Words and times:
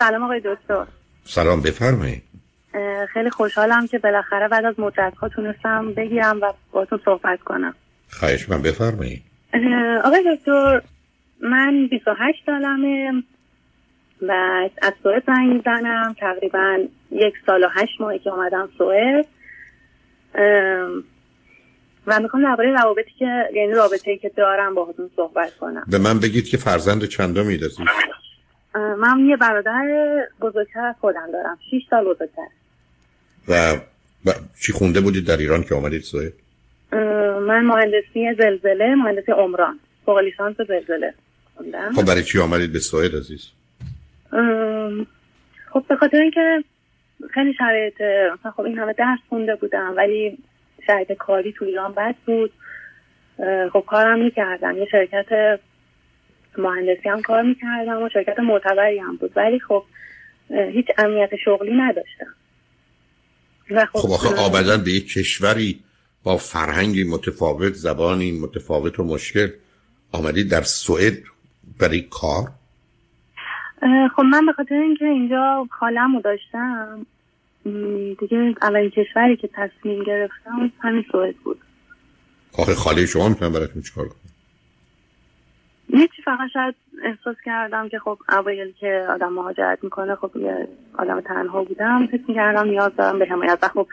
سلام 0.00 0.22
آقای 0.22 0.40
دکتر. 0.44 0.86
سلام 1.24 1.60
بفرمایید. 1.60 2.22
خیلی 3.12 3.30
خوشحالم 3.30 3.86
که 3.86 3.98
بالاخره 3.98 4.48
بعد 4.48 4.64
از 4.64 4.80
مدت 4.80 5.12
ها 5.20 5.28
تونستم 5.28 5.92
بگیرم 5.96 6.40
و 6.42 6.52
باتون 6.72 7.00
صحبت 7.04 7.40
کنم. 7.40 7.74
خواهش 8.10 8.48
من 8.48 8.62
بفرمایید. 8.62 9.22
آقای 10.04 10.36
دکتر 10.36 10.82
من 11.40 11.86
28 11.90 12.42
سالمه. 12.46 13.22
و 14.22 14.32
از 14.82 14.92
سوئد 15.02 15.22
زنگ 15.26 15.52
می‌زنم. 15.52 16.14
تقریبا 16.20 16.78
یک 17.10 17.34
سال 17.46 17.64
و 17.64 17.68
هشت 17.68 18.00
ماهی 18.00 18.18
که 18.18 18.30
اومدم 18.30 18.68
سوئد. 18.78 19.26
و 22.06 22.20
می‌خوام 22.20 22.42
درباره 22.42 22.72
روابطی 22.82 23.10
که 23.18 23.48
یعنی 23.54 23.72
رابطه 23.72 24.16
که 24.16 24.28
دارم 24.36 24.74
باهاتون 24.74 25.10
صحبت 25.16 25.54
کنم. 25.56 25.84
به 25.90 25.98
من 25.98 26.20
بگید 26.20 26.48
که 26.48 26.56
فرزند 26.56 27.04
چندمی 27.04 27.54
هستید 27.54 27.86
من 28.74 29.26
یه 29.28 29.36
برادر 29.36 29.84
بزرگتر 30.40 30.94
خودم 31.00 31.32
دارم. 31.32 31.58
6 31.70 31.82
سال 31.90 32.04
بزرگتر. 32.04 32.46
و 33.48 34.32
چی 34.60 34.72
خونده 34.72 35.00
بودید 35.00 35.26
در 35.26 35.36
ایران 35.36 35.62
که 35.62 35.74
آمدید 35.74 36.02
سوئد 36.02 36.32
من 37.40 37.64
مهندسی 37.64 38.34
زلزله 38.38 38.94
مهندسی 38.94 39.32
عمران. 39.32 39.80
فوق 40.06 40.18
لیسانس 40.18 40.56
زلزله 40.56 41.14
خوندم. 41.56 41.92
خب 41.92 42.06
برای 42.06 42.22
چی 42.22 42.38
آمدید 42.38 42.72
به 42.72 42.78
سوئد 42.78 43.14
عزیز؟ 43.14 43.50
خب 45.72 45.84
به 45.88 45.96
خاطر 45.96 46.16
اینکه 46.16 46.64
خیلی 47.34 47.54
شرایط 47.58 48.00
مثلا 48.38 48.50
خب 48.50 48.60
این 48.60 48.78
همه 48.78 48.92
درس 48.92 49.18
خونده 49.28 49.54
بودم 49.54 49.94
ولی 49.96 50.38
شرایط 50.86 51.12
کاری 51.12 51.52
تو 51.52 51.64
ایران 51.64 51.94
بد 51.94 52.14
بود. 52.26 52.52
خب 53.72 53.84
کارم 53.86 54.18
می‌کردم. 54.24 54.76
یه 54.76 54.86
شرکت 54.90 55.60
مهندسی 56.58 57.08
هم 57.08 57.22
کار 57.22 57.42
می‌کردم 57.42 58.02
و 58.02 58.08
شرکت 58.08 58.38
معتبری 58.38 58.98
هم 58.98 59.16
بود. 59.16 59.32
ولی 59.36 59.60
خب 59.60 59.84
هیچ 60.50 60.86
امنیت 60.98 61.30
شغلی 61.44 61.72
نداشتم 61.76 62.34
خب, 63.92 63.98
خب 63.98 64.10
آخه 64.10 64.28
آبدن 64.28 64.84
به 64.84 64.90
یک 64.90 65.12
کشوری 65.12 65.80
با 66.22 66.36
فرهنگی 66.36 67.04
متفاوت 67.04 67.72
زبانی 67.72 68.32
متفاوت 68.32 69.00
و 69.00 69.04
مشکل 69.04 69.48
آمدید 70.12 70.50
در 70.50 70.62
سوئد 70.62 71.18
برای 71.78 72.00
کار؟ 72.00 72.48
خب 74.16 74.22
من 74.22 74.46
به 74.46 74.52
خاطر 74.52 74.74
اینکه 74.74 75.04
اینجا 75.04 75.68
خالمو 75.70 76.20
داشتم 76.20 77.06
دیگه 78.20 78.54
اولین 78.62 78.90
کشوری 78.90 79.36
که 79.36 79.50
تصمیم 79.54 80.04
گرفتم 80.04 80.72
همین 80.80 81.04
سوئد 81.12 81.36
بود. 81.36 81.58
آخه 82.58 82.74
خاله 82.74 83.06
شما 83.06 83.28
می‌تونم 83.28 83.52
براتون 83.52 83.82
چیکار 83.82 84.08
کنم؟ 84.08 84.29
چی 85.90 86.22
فقط 86.24 86.50
شاید 86.52 86.74
احساس 87.04 87.36
کردم 87.44 87.88
که 87.88 87.98
خب 87.98 88.18
اوایل 88.28 88.72
که 88.72 89.06
آدم 89.08 89.32
مهاجرت 89.32 89.84
می‌کنه 89.84 90.14
خب 90.14 90.36
یه 90.36 90.68
آدم 90.98 91.20
تنها 91.20 91.64
بودم 91.64 92.06
فکر 92.06 92.24
می‌کردم 92.28 92.68
نیاز 92.68 92.96
دارم 92.96 93.18
به 93.18 93.26
حمایت. 93.26 93.58
و 93.62 93.68
خب 93.68 93.86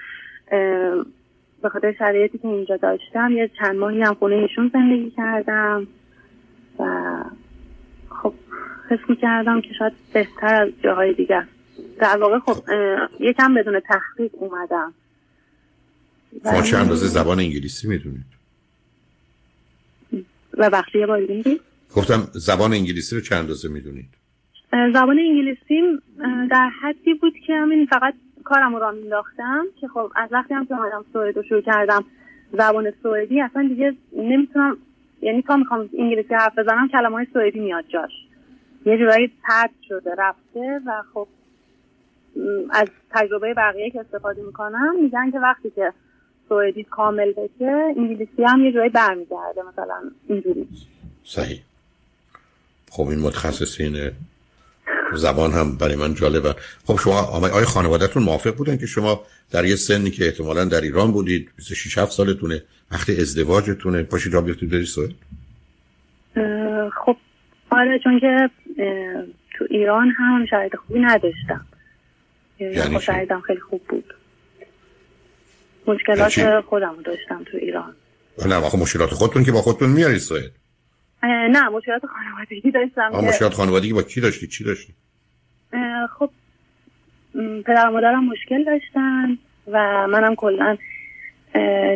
به 1.62 1.70
خاطر 1.70 1.94
شرایطی 2.00 2.38
که 2.38 2.48
اینجا 2.48 2.78
داشتم 2.78 3.31
یه 3.31 3.52
چند 3.59 3.75
ماهی 3.75 4.02
هم 4.02 4.14
خونه 4.14 4.36
ایشون 4.36 4.72
زندگی 4.73 5.12
کردم 5.12 5.88
و 6.80 6.86
خب 8.09 8.34
حس 8.90 9.00
می‌کردم 9.09 9.62
که 9.62 9.73
شاید 9.80 9.94
بهتر 10.14 10.64
از 10.64 10.70
جاهای 10.84 11.14
دیگه 11.14 11.48
در 12.00 12.18
واقع 12.18 12.40
خب 12.40 12.64
یکم 13.20 13.53
بدون 13.53 13.80
تحقیق 13.80 14.31
اومدم. 14.34 14.94
شما 16.44 16.62
چه 16.62 16.78
اندازه 16.78 17.08
زبان 17.08 17.40
انگلیسی 17.40 17.88
می‌دونید؟ 17.88 18.38
و 20.58 20.70
وقتی 20.70 21.00
یه 21.00 21.06
گفتم 21.95 22.27
زبان 22.33 22.73
انگلیسی 22.73 23.16
رو 23.16 23.21
چند 23.21 23.39
اندازه 23.39 23.69
می‌دونید؟ 23.69 24.09
زبان 24.93 25.19
انگلیسی 25.19 25.81
در 26.49 26.69
حدی 26.81 27.13
بود 27.13 27.33
که 27.47 27.53
همین 27.53 27.85
فقط 27.85 28.13
کارم 28.44 28.73
رو 28.73 28.79
را 28.79 28.91
مینداختم 28.91 29.66
که 29.81 29.88
خب 29.88 30.11
از 30.16 30.29
وقتی 30.31 30.53
هم 30.53 30.66
که 30.66 30.75
آمدم 30.75 31.05
سوئد 31.13 31.38
رو 31.38 31.44
شروع 31.44 31.61
کردم 31.61 32.05
زبان 32.52 32.91
سوئدی 33.03 33.41
اصلا 33.41 33.67
دیگه 33.67 33.95
نمی‌تونم 34.17 34.78
یعنی 35.22 35.41
تا 35.41 35.56
می‌خوام 35.56 35.89
انگلیسی 36.00 36.34
حرف 36.34 36.57
بزنم 36.57 36.88
کلمه 36.88 37.16
های 37.16 37.28
سوئدی 37.34 37.59
میاد 37.59 37.85
جاش. 37.88 38.12
یه 38.85 38.97
جورایی 38.97 39.31
پرد 39.44 39.72
شده 39.88 40.12
رفته 40.17 40.81
و 40.85 41.03
خب 41.13 41.28
از 42.72 42.88
تجربه 43.12 43.53
بقیه 43.53 43.89
که 43.89 44.00
استفاده 44.00 44.41
می‌کنم 44.41 44.95
میگن 45.01 45.31
که 45.31 45.39
وقتی 45.39 45.69
که 45.69 45.94
سوئدی 46.50 46.83
کامل 46.83 47.31
بشه 47.31 47.94
انگلیسی 47.97 48.44
هم 48.44 48.66
یه 48.66 48.72
جورایی 48.72 48.89
برمیگرده 48.89 49.62
مثلا 49.72 50.01
اینجوری. 50.28 50.67
صحیح. 51.23 51.59
خب 52.90 53.08
این 53.08 53.20
متخصصین 53.20 54.12
زبان 55.14 55.52
هم 55.52 55.78
برای 55.78 55.96
من 55.96 56.14
جالبه 56.14 56.56
خب 56.86 57.00
شما 57.00 57.22
آیا 57.22 57.66
خانوادهتون 57.66 58.24
موافق 58.24 58.56
بودن 58.56 58.78
که 58.78 58.86
شما 58.86 59.24
در 59.52 59.66
یه 59.66 59.75
سنی 59.75 60.12
که 60.12 60.25
احتمالا 60.25 60.66
در 60.66 60.81
ایران 60.81 61.12
بودید 61.12 61.50
26 61.58 61.98
7 61.98 62.12
سالتونه 62.12 62.64
وقتی 62.92 63.22
ازدواجتونه 63.22 64.03
پاشید 64.03 64.34
را 64.34 64.42
بیفتید 64.42 64.70
بری 64.70 64.86
سوئد؟ 64.86 65.12
خب 67.06 67.18
آره 67.70 68.00
چون 68.03 68.20
که 68.20 68.50
تو 69.58 69.66
ایران 69.69 70.09
هم 70.18 70.46
شرایط 70.46 70.75
خوبی 70.75 71.00
نداشتم. 71.00 71.66
یعنی 72.59 72.98
خب 72.98 73.00
شرایطم 73.00 73.42
خیلی 73.42 73.59
خوب 73.59 73.81
بود. 73.90 74.14
مشکلات 75.88 76.38
یعنی 76.38 76.62
خودم 76.62 76.96
داشتم 77.06 77.44
تو 77.52 77.58
ایران. 77.58 77.96
نه 78.46 78.56
آخه 78.56 78.78
مشکلات 78.78 79.09
خودتون 79.09 79.44
که 79.44 79.52
با 79.52 79.62
خودتون 79.62 79.90
میاری 79.90 80.19
سوئد. 80.19 80.52
نه 81.23 81.69
مشکلات 81.69 82.01
خانوادگی 82.05 82.72
داشتم 82.72 83.28
مشکلات 83.28 83.53
خانوادگی 83.53 83.94
با 83.94 84.03
کی 84.03 84.22
داشتی؟ 84.22 84.47
چی 84.47 84.63
داشتی؟ 84.63 84.94
خب 86.19 86.29
پدر 87.66 87.89
مادرم 87.89 88.25
مشکل 88.25 88.63
داشتن 88.63 89.38
و 89.67 90.07
منم 90.07 90.35
کلا 90.35 90.77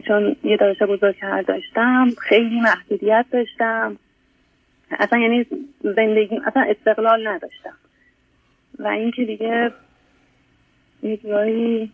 چون 0.08 0.36
یه 0.44 0.58
داداش 0.58 0.82
بزرگتر 0.82 1.42
داشتم 1.42 2.10
خیلی 2.22 2.60
محدودیت 2.60 3.26
داشتم. 3.32 3.98
اصلا 5.00 5.20
یعنی 5.20 5.46
زندگی 5.84 6.40
اصلا 6.46 6.66
استقلال 6.70 7.28
نداشتم. 7.28 7.78
و 8.80 8.88
اینکه 8.88 9.26
دیگه 9.26 9.72
یه 11.04 11.18
جایی 11.18 11.92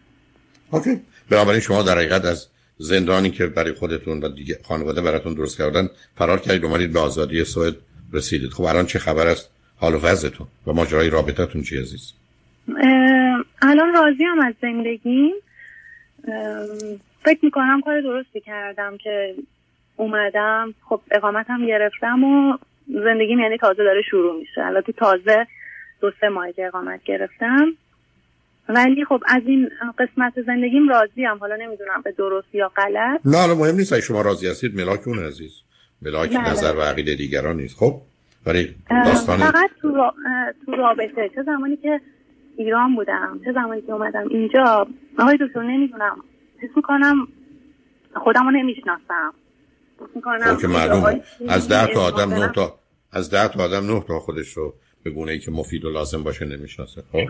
اوکی. 0.72 1.02
بنابراین 1.32 1.62
شما 1.62 1.84
در 1.84 1.98
حقیقت 1.98 2.26
از 2.26 2.48
زندانی 2.78 3.32
که 3.32 3.46
برای 3.46 3.74
خودتون 3.74 4.20
و 4.24 4.30
دیگه 4.30 4.60
خانواده 4.64 5.02
براتون 5.02 5.34
درست 5.34 5.58
کردن 5.58 5.90
فرار 6.16 6.40
کردید 6.40 6.66
اومدید 6.66 6.94
به 6.94 7.00
آزادی 7.00 7.44
سوئد 7.44 7.76
رسیدید. 8.14 8.50
خب 8.50 8.64
الان 8.64 8.86
چه 8.86 9.00
خبر 9.00 9.28
است؟ 9.28 9.52
حال 9.80 9.94
و 9.96 9.98
وضعتون 9.98 10.48
و 10.68 10.74
ماجرای 10.74 11.10
رابطتون 11.10 11.62
چی 11.62 11.78
عزیز؟ 11.78 12.14
الان 13.62 13.94
راضی 13.94 14.24
هم 14.24 14.40
از 14.40 14.54
زندگیم. 14.62 15.34
فکر 17.26 17.40
می‌کنم 17.42 17.82
کار 17.82 18.02
درستی 18.02 18.42
کردم 18.42 18.98
که 18.98 19.36
اومدم. 19.96 20.74
خب 20.90 21.02
اقامتم 21.12 21.68
گرفتم 21.68 22.24
و 22.24 22.58
زندگیم 22.88 23.40
یعنی 23.40 23.58
تازه 23.58 23.84
داره 23.84 24.02
شروع 24.02 24.40
میشه. 24.40 24.62
البته 24.66 24.92
تازه 24.92 25.48
دو 26.02 26.12
سه 26.22 26.30
ماه 26.30 26.48
اقامت 26.58 27.04
گرفتم. 27.04 27.74
ولی 28.70 29.06
خب 29.06 29.24
از 29.28 29.42
این 29.46 29.70
قسمت 30.00 30.34
زندگیم 30.46 30.90
راضی 30.90 31.24
هم 31.24 31.38
حالا 31.38 31.56
نمی‌دونم 31.56 32.02
به 32.04 32.12
درست 32.12 32.56
یا 32.56 32.72
غلط. 32.76 33.22
نه 33.26 33.38
حالا 33.38 33.56
مهم 33.56 33.76
نیست. 33.76 34.00
شما 34.00 34.22
راضی 34.22 34.48
هستید 34.48 34.76
ملاک 34.76 35.08
اون 35.08 35.20
عزیز. 35.20 35.52
ملاک 36.02 36.30
بله. 36.30 36.52
نظر 36.52 36.76
و 36.76 36.82
عقیده 36.82 37.16
دیگران 37.16 37.58
نیست. 37.58 37.78
خب 37.78 38.02
ولی 38.46 38.76
داستان 38.90 39.38
فقط 39.38 39.70
تو, 39.82 39.96
را... 39.96 40.14
تو 40.66 40.72
رابطه. 40.72 41.30
چه 41.36 41.44
زمانی 41.44 41.78
که 41.78 42.02
ایران 42.58 42.96
بودم 42.96 43.40
چه 43.46 43.54
زمانی 43.54 43.82
که 43.82 43.92
اومدم 43.92 44.28
اینجا 44.30 44.88
آقای 45.20 45.38
دکتر 45.42 45.64
نمی‌دونم. 45.64 46.18
حس 46.58 46.70
می‌کنم 46.76 47.28
خودم 48.16 48.46
رو 48.46 48.52
نمی‌شناسم. 48.52 49.34
خب 50.14 50.62
که 50.62 50.68
معلوم 50.68 51.22
از 51.50 51.70
ده 51.70 51.94
تا 51.94 52.02
آدم 52.02 52.34
نه 52.34 52.52
تا 52.52 52.80
از 53.12 53.30
ده 53.30 53.48
تا 53.48 53.64
آدم 53.64 53.92
نه 53.92 54.04
تا 54.08 54.20
خودش 54.20 54.50
رو 54.50 54.74
به 55.04 55.10
گونه 55.10 55.32
ای 55.32 55.40
که 55.40 55.52
مفید 55.52 55.86
و 55.86 55.90
لازم 55.90 56.24
باشه 56.24 56.46
نمی‌شناسه. 56.46 57.04
خب؟ 57.12 57.30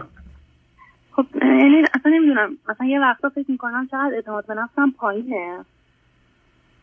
خب 1.17 1.25
یعنی 1.41 1.83
اصلا 1.93 2.11
نمی‌دونم. 2.11 2.57
مثلا 2.69 2.87
یه 2.87 2.99
وقتا 2.99 3.29
فکر 3.29 3.51
می‌کنم 3.51 3.87
چقدر 3.91 4.11
اعتماد 4.15 4.45
به 4.45 4.53
نفسم 4.53 4.91
پایینه. 4.97 5.65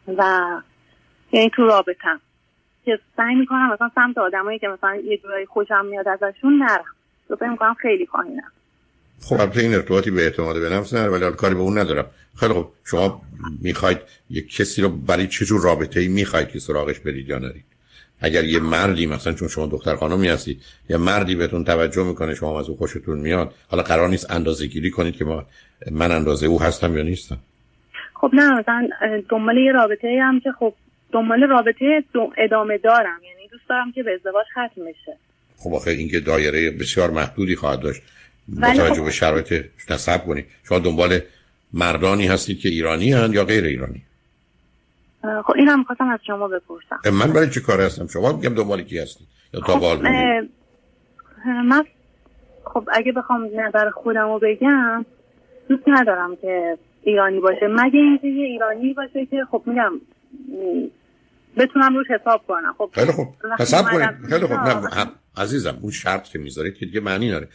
و 0.09 0.47
یعنی 1.33 1.51
تو 1.51 1.67
رابطم. 1.67 2.21
که 2.85 2.99
سعی 3.17 3.35
می‌کنم 3.35 3.73
مثلا 3.73 3.91
سمت 3.95 4.19
آدمایی 4.19 4.59
که 4.59 4.69
مثلا 4.69 4.97
یه 4.97 5.19
جورایی 5.19 5.47
خوشم 5.47 5.87
میاد 5.87 6.09
ازشون 6.09 6.63
نرم. 6.63 6.85
تو 7.29 7.37
فکر 7.37 7.49
می‌کنم 7.49 7.75
خیلی 7.75 8.07
پایینم. 8.07 8.53
خب 9.21 9.41
البته 9.41 9.61
این 9.61 9.75
ارتباطی 9.75 10.11
به 10.11 10.23
اعتماد 10.23 10.61
به 10.61 10.69
نفس 10.69 10.95
نداره 10.95 11.11
ولی 11.11 11.37
کاری 11.37 11.55
به 11.55 11.61
اون 11.61 11.79
ندارم. 11.79 12.07
خیلی 12.37 12.55
خب 12.55 12.69
شما 12.85 13.23
می‌خواید 13.63 13.99
یک 14.31 14.57
کسی 14.57 14.83
رو 14.83 14.89
برای 14.89 15.27
چه 15.27 15.45
جور 15.45 15.63
رابطه 15.63 16.01
ای 16.01 16.09
می‌خواید 16.09 16.49
که 16.49 16.59
سراغش 16.59 17.01
برید 17.01 17.29
یا 17.29 17.39
نرید؟ 17.39 17.74
اگر 18.25 18.45
یه 18.45 18.61
مردی 18.61 19.07
مثلا 19.07 19.33
چون 19.33 19.49
شما 19.49 19.67
دختر 19.67 19.97
خانمی 19.97 20.29
هستید 20.29 20.63
یه 20.91 20.97
مردی 20.97 21.35
بهتون 21.35 21.65
توجه 21.65 22.05
می‌کنه 22.05 22.35
شما 22.35 22.61
از 22.61 22.69
او 22.69 22.77
خوشتون 22.77 23.19
میاد 23.19 23.55
حالا 23.69 23.83
قرار 23.83 24.09
نیست 24.09 24.31
اندازه 24.31 24.67
گیری 24.67 24.91
کنید 24.91 25.17
که 25.17 25.25
ما 25.25 25.47
من 25.91 26.13
اندازه 26.13 26.47
او 26.47 26.63
هستم 26.63 26.97
یا 26.97 27.03
نیستم. 27.03 27.39
خب 28.15 28.31
نه 28.33 28.61
مثلا 28.61 28.89
دنبال 29.29 29.57
یه 29.57 29.73
رابطه 29.73 30.19
هم 30.23 30.41
که 30.41 30.53
خب 30.59 30.75
دنبال 31.13 31.43
رابطه 31.43 32.05
ادامه 32.39 32.79
دارم. 32.79 33.21
یعنی 33.25 33.49
دوست 33.49 33.69
دارم 33.69 33.93
که 33.93 34.03
به 34.03 34.11
ازدواج 34.15 34.47
ختم 34.53 34.83
بشه. 34.85 35.17
خب 35.59 35.75
آخه 35.75 35.91
اینکه 35.91 36.21
دایره 36.21 36.71
بسیار 36.71 37.11
محدودی 37.11 37.57
خواهد 37.57 37.81
داشت. 37.81 38.03
با 38.49 38.75
توجه 38.75 38.95
خب 38.95 39.05
به 39.05 39.11
شرایط 39.11 39.65
نصب 39.91 40.25
کنید. 40.25 40.47
شما 40.69 40.79
دنبال 40.79 41.19
مردانی 41.73 42.27
هستید 42.27 42.61
که 42.61 42.69
ایرانی 42.69 43.13
هستند 43.13 43.35
یا 43.35 43.45
غیر 43.45 43.65
ایرانی؟ 43.65 44.03
خب 45.47 45.53
این 45.57 45.69
هم 45.69 45.85
خواستم 45.85 46.09
از 46.09 46.21
شما 46.27 46.49
بپرسم. 46.49 47.01
من 47.13 47.33
برای 47.33 47.51
چه 47.51 47.61
کار 47.61 47.81
هستم؟ 47.81 48.07
شما 48.07 48.33
میگم 48.33 48.55
دنبال 48.55 48.83
کی 48.83 48.99
هستید؟ 48.99 49.27
یا 49.55 49.61
تا 49.61 49.79
خب 49.79 50.03
من 51.65 51.85
خب 52.65 52.89
اگه 52.93 53.13
بخوام 53.13 53.49
نظر 53.61 53.91
خودم 53.91 54.29
رو 54.29 54.41
بگم 54.43 55.07
دوست 55.69 55.83
ندارم 55.87 56.37
که 56.37 56.79
ایرانی 57.03 57.41
باشه. 57.41 57.67
مگه 57.71 57.99
اینکه 57.99 58.27
یه 58.27 58.47
ایرانی 58.47 58.95
باشه 58.95 59.27
که 59.27 59.45
خب 59.51 59.63
میگم 59.67 59.93
بتونم 61.57 61.97
روش 61.97 62.07
حساب 62.21 62.47
کنم. 62.47 62.75
خب 62.79 62.91
خیلی 62.93 63.13
خوب. 63.13 63.29
حساب 63.59 63.85
کنید. 63.85 64.09
خیلی 64.29 64.47
خوب. 64.47 64.57
نه 64.57 65.07
عزیزم 65.37 65.79
اون 65.83 65.91
شرط 65.91 66.25
که 66.29 66.39
می‌ذارید 66.39 66.75
که 66.75 66.87
دیگه 66.87 67.01
معنی 67.01 67.31
داره 67.31 67.49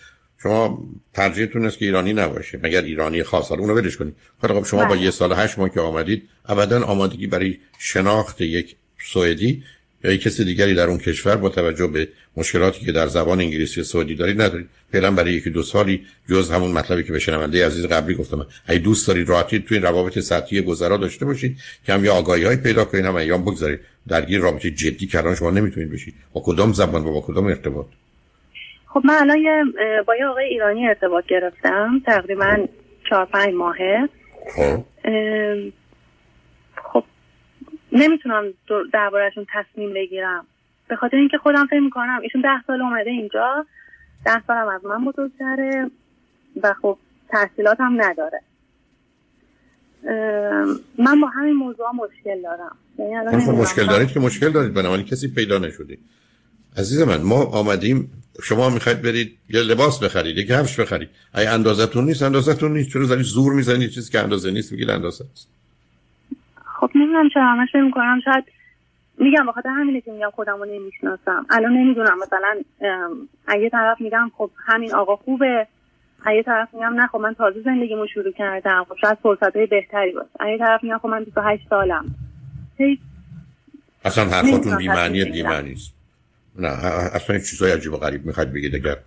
شما 0.44 0.84
ترجیحتون 1.14 1.66
است 1.66 1.78
که 1.78 1.86
ایرانی 1.86 2.14
نباشه 2.14 2.60
مگر 2.64 2.82
ایرانی 2.82 3.24
خاص. 3.24 3.50
حالا 3.50 3.62
اونو 3.62 3.74
ولش 3.74 3.98
کنید. 3.98 4.16
خیلی 4.42 4.54
خوب 4.54 4.66
شما 4.66 4.86
با 4.86 4.96
بله. 4.96 5.02
یه 5.02 5.12
سال 5.12 5.34
هشت 5.34 5.60
ماه 5.60 5.70
که 5.70 5.80
آمدید 5.80 6.30
ابدا 6.46 6.84
آمادگی 6.84 7.28
برای 7.28 7.58
شناخت 7.80 8.42
یک 8.42 8.76
سوئدی 9.04 9.64
یا 10.04 10.18
کسی 10.18 10.44
دیگری 10.44 10.74
در 10.74 10.88
اون 10.88 10.98
کشور 10.98 11.36
با 11.36 11.50
توجه 11.50 11.88
به 11.88 12.08
مشکلاتی 12.38 12.86
که 12.86 12.92
در 12.92 13.08
زبان 13.08 13.40
انگلیسی 13.40 13.84
سعودی 13.84 14.16
دارید 14.16 14.42
ندارید. 14.42 14.70
فعلا 14.92 15.12
برای 15.12 15.34
یکی 15.34 15.50
دو 15.50 15.64
سالی 15.64 16.06
جز 16.30 16.52
همون 16.52 16.72
مطلبی 16.72 17.04
که 17.04 17.12
به 17.12 17.20
شنونده 17.20 17.68
عزیز 17.68 17.86
قبلی 17.86 18.16
گفتم. 18.16 18.48
اگه 18.66 18.80
دوست 18.80 19.08
دارید 19.08 19.30
راحتی 19.30 19.60
توی 19.60 19.78
این 19.78 19.86
روابط 19.86 20.20
سطحی 20.20 20.62
گذرا 20.62 20.98
داشته 20.98 21.26
باشید 21.26 21.58
که 21.86 21.94
هم 21.94 22.06
یا 22.06 22.14
آگاهی 22.14 22.44
های 22.44 22.56
پیدا 22.56 22.86
کنید 22.86 23.06
هم 23.06 23.16
ایام 23.16 23.42
بگذارید. 23.42 23.80
درگیر 24.08 24.40
رابطه 24.40 24.72
جدی 24.72 25.08
کردن 25.08 25.36
شما 25.36 25.52
نمی‌تونید 25.52 25.92
بشید. 25.92 26.14
با 26.34 26.42
کدام 26.46 26.74
زبان 26.74 27.06
و 27.06 27.12
با 27.12 27.22
کدام 27.22 27.46
ارتباط؟ 27.46 27.86
خب 28.94 29.02
من 29.06 29.14
الان 29.14 29.72
با 30.08 30.16
یه 30.16 30.26
آقای 30.26 30.46
ایرانی 30.46 30.88
ارتباط 30.88 31.26
گرفتم 31.26 32.02
تقریبا 32.06 32.58
چهار 33.10 33.26
پنج 33.26 33.54
ماهه. 33.54 34.10
خب. 36.84 37.04
نمی‌تونم 37.92 38.44
دربارهشون 38.94 39.46
تصمیم 39.54 39.94
بگیرم. 39.94 40.46
به 40.88 40.96
خاطر 40.96 41.18
اینکه 41.18 41.38
خودم 41.38 41.66
فکر 41.66 41.80
می‌کنم 41.80 42.20
ایشون 42.24 42.42
ده 42.42 42.64
سال 42.68 42.82
اومده 42.82 43.10
اینجا 43.10 43.66
ده 44.26 44.44
سالم 44.48 44.68
از 44.68 44.86
من 44.86 45.06
بزرگتره 45.06 45.92
و 46.64 46.74
خب 46.82 46.98
تحصیلات 47.30 47.78
هم 47.80 48.02
نداره 48.02 48.42
من 50.98 51.22
با 51.22 51.28
همین 51.28 51.54
موضوع 51.54 51.86
مشکل 51.96 52.42
دارم. 52.42 52.76
یعنی 53.00 53.46
خب 53.46 53.52
مشکل 53.52 53.86
دارید 53.86 54.12
که 54.12 54.20
مشکل 54.20 54.50
دارید 54.50 54.74
بنابراین 54.74 55.06
کسی 55.06 55.34
پیدا 55.36 55.58
نشده 55.58 55.98
عزیز 56.78 57.02
من 57.02 57.22
ما 57.22 57.46
آمدیم 57.46 58.19
شما 58.44 58.70
می‌خواید 58.70 59.02
برید 59.02 59.38
یه 59.50 59.60
لباس 59.60 60.04
بخرید 60.04 60.38
یه 60.38 60.46
کفش 60.46 60.80
بخرید. 60.80 61.10
اگه 61.34 61.50
اندازتون 61.50 62.06
نیست 62.06 62.24
اندازتون 62.24 62.74
نیست. 62.74 62.90
چرا 62.90 63.04
زنی 63.04 63.24
زور 63.24 63.54
می‌زنید 63.54 63.90
چیزی 63.90 64.12
که 64.12 64.20
اندازه 64.20 64.52
نیست 64.52 64.72
میگید 64.72 64.90
اندازه 64.90 65.26
است. 65.32 65.50
خب 66.80 66.92
نمی‌دونم 66.96 67.30
چرا 67.34 67.46
همش 67.46 67.70
می‌کنم. 67.76 68.20
شاید 68.26 68.44
میگم 69.18 69.46
بخاطر 69.46 69.70
همینه 69.70 70.02
که 70.02 70.12
میگم 70.12 70.30
خودم 70.36 70.58
رو 70.58 70.66
نمی‌شناسم. 70.66 71.46
الان 71.50 71.74
نمی‌دونم. 71.74 72.18
مثلا 72.20 72.56
اگه 73.48 73.70
طرف 73.70 74.02
میگم 74.02 74.32
خب 74.38 74.52
همین 74.66 74.94
آقا 74.96 75.16
خوبه. 75.16 75.68
اگه 76.26 76.44
طرف 76.44 76.74
میگم 76.74 76.94
نه 76.94 77.08
خب 77.08 77.18
من 77.18 77.34
تازه 77.34 77.62
زندگیمو 77.62 78.08
شروع 78.14 78.32
کردم. 78.32 78.86
خب 78.90 78.96
شاید 79.02 79.18
فرصت 79.24 79.56
های 79.56 79.66
بهتری 79.66 80.12
باشه. 80.12 80.30
اگه 80.40 80.58
طرف 80.58 80.84
میگم 80.84 80.98
خب 80.98 81.08
من 81.08 81.24
28 81.24 81.64
سالم. 81.70 82.16
اصلا 84.06 84.26
حرفاتون 84.26 84.78
بیمعنی 84.78 85.26
بیمعنی 85.26 85.72
است. 85.72 85.99
نه 86.60 86.68
اصلا 86.68 87.40
چیزای 87.40 87.72
عجیب 87.72 87.94
و 87.94 87.98
غریب 87.98 88.26
می‌خواید 88.26 88.54
بگید. 88.54 88.76
اگر 88.76 88.98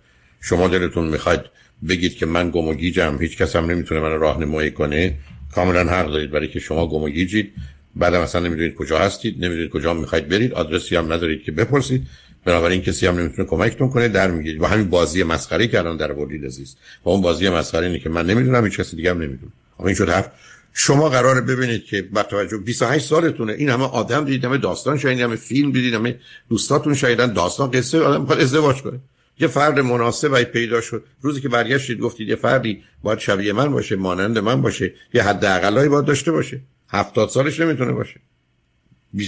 شما 0.41 0.67
دلتون 0.67 1.07
می‌خواید 1.07 1.41
بگید 1.89 2.15
که 2.15 2.25
من 2.25 2.49
گم 2.49 2.67
و 2.67 2.73
گیجم 2.73 3.17
هیچ 3.21 3.37
کس 3.37 3.55
هم 3.55 3.71
نمی‌تونه 3.71 4.01
من 4.01 4.19
راهنمایی 4.19 4.71
کنه. 4.71 5.15
کاملا 5.55 5.91
حق 5.91 6.07
دارید 6.11 6.31
برای 6.31 6.47
که 6.47 6.59
شما 6.59 6.87
گم 6.87 7.03
و 7.03 7.09
گیجید. 7.09 7.53
بعد 7.95 8.15
مثلا 8.15 8.41
نمی‌دونید 8.47 8.75
کجا 8.75 8.99
هستید 8.99 9.45
نمی‌دونید 9.45 9.69
کجا 9.69 9.93
می‌خواید 9.93 10.29
برید. 10.29 10.53
آدرسی 10.53 10.95
هم 10.95 11.13
ندارید 11.13 11.43
که 11.43 11.51
بپرسید. 11.51 12.07
بنابراین 12.45 12.81
کسی 12.81 13.07
هم 13.07 13.19
نمی‌تونه 13.19 13.47
کمکتون 13.47 13.89
کنه. 13.89 14.07
در 14.07 14.31
می‌گیرید. 14.31 14.59
با 14.59 14.67
همین 14.67 14.89
بازی 14.89 15.23
مسخره 15.23 15.69
الان 15.73 15.97
در 15.97 16.13
بردید 16.13 16.45
عزیز. 16.45 16.75
با 17.03 17.11
اون 17.11 17.21
بازی 17.21 17.49
مسخره 17.49 17.87
اینه 17.87 17.99
که 17.99 18.09
من 18.09 18.25
نمی‌دونم 18.25 18.65
هیچ 18.65 18.79
کسی 18.79 18.95
دیگه 18.95 19.09
هم 19.09 19.17
نمی‌دونه. 19.21 19.51
این 19.79 19.95
شد 19.95 20.09
حرف 20.09 20.29
شما 20.73 21.09
قراره 21.09 21.41
ببینید 21.41 21.85
که 21.85 22.01
با 22.01 22.23
توجه 22.23 22.57
28 22.57 23.05
سالتونه. 23.05 23.53
این 23.53 23.69
همه 23.69 23.83
آدم 23.83 24.25
دیدید 24.25 24.45
همه 24.45 24.57
داستان 24.57 24.97
شنیدید 24.97 25.23
همه 25.23 25.35
فیلم 25.35 25.71
دیدید 25.71 25.93
همه 25.93 26.19
دوستاتون 26.49 26.93
شنیدن 26.93 27.33
داستان 27.33 27.71
قصه 27.71 27.99
آدم 28.01 28.21
می‌خواد 28.21 28.41
ازدواج 28.41 28.81
کنه. 28.81 28.99
یه 29.39 29.47
فرد 29.47 29.79
مناسبی 29.79 30.43
پیدا 30.43 30.81
شد. 30.81 31.03
روزی 31.21 31.41
که 31.41 31.49
برگشتید 31.49 31.99
گفتید 31.99 32.29
یه 32.29 32.35
فردی 32.35 32.83
باید 33.03 33.19
شبیه 33.19 33.53
من 33.53 33.71
باشه 33.71 33.95
مانند 33.95 34.37
من 34.37 34.61
باشه 34.61 34.93
یه 35.13 35.23
حد 35.23 35.45
اقلایی 35.45 35.89
باید 35.89 36.05
داشته 36.05 36.31
باشه. 36.31 36.61
هفتاد 36.89 37.29
سالش 37.29 37.59
نمی‌تونه 37.59 37.91
باشه. 37.91 38.19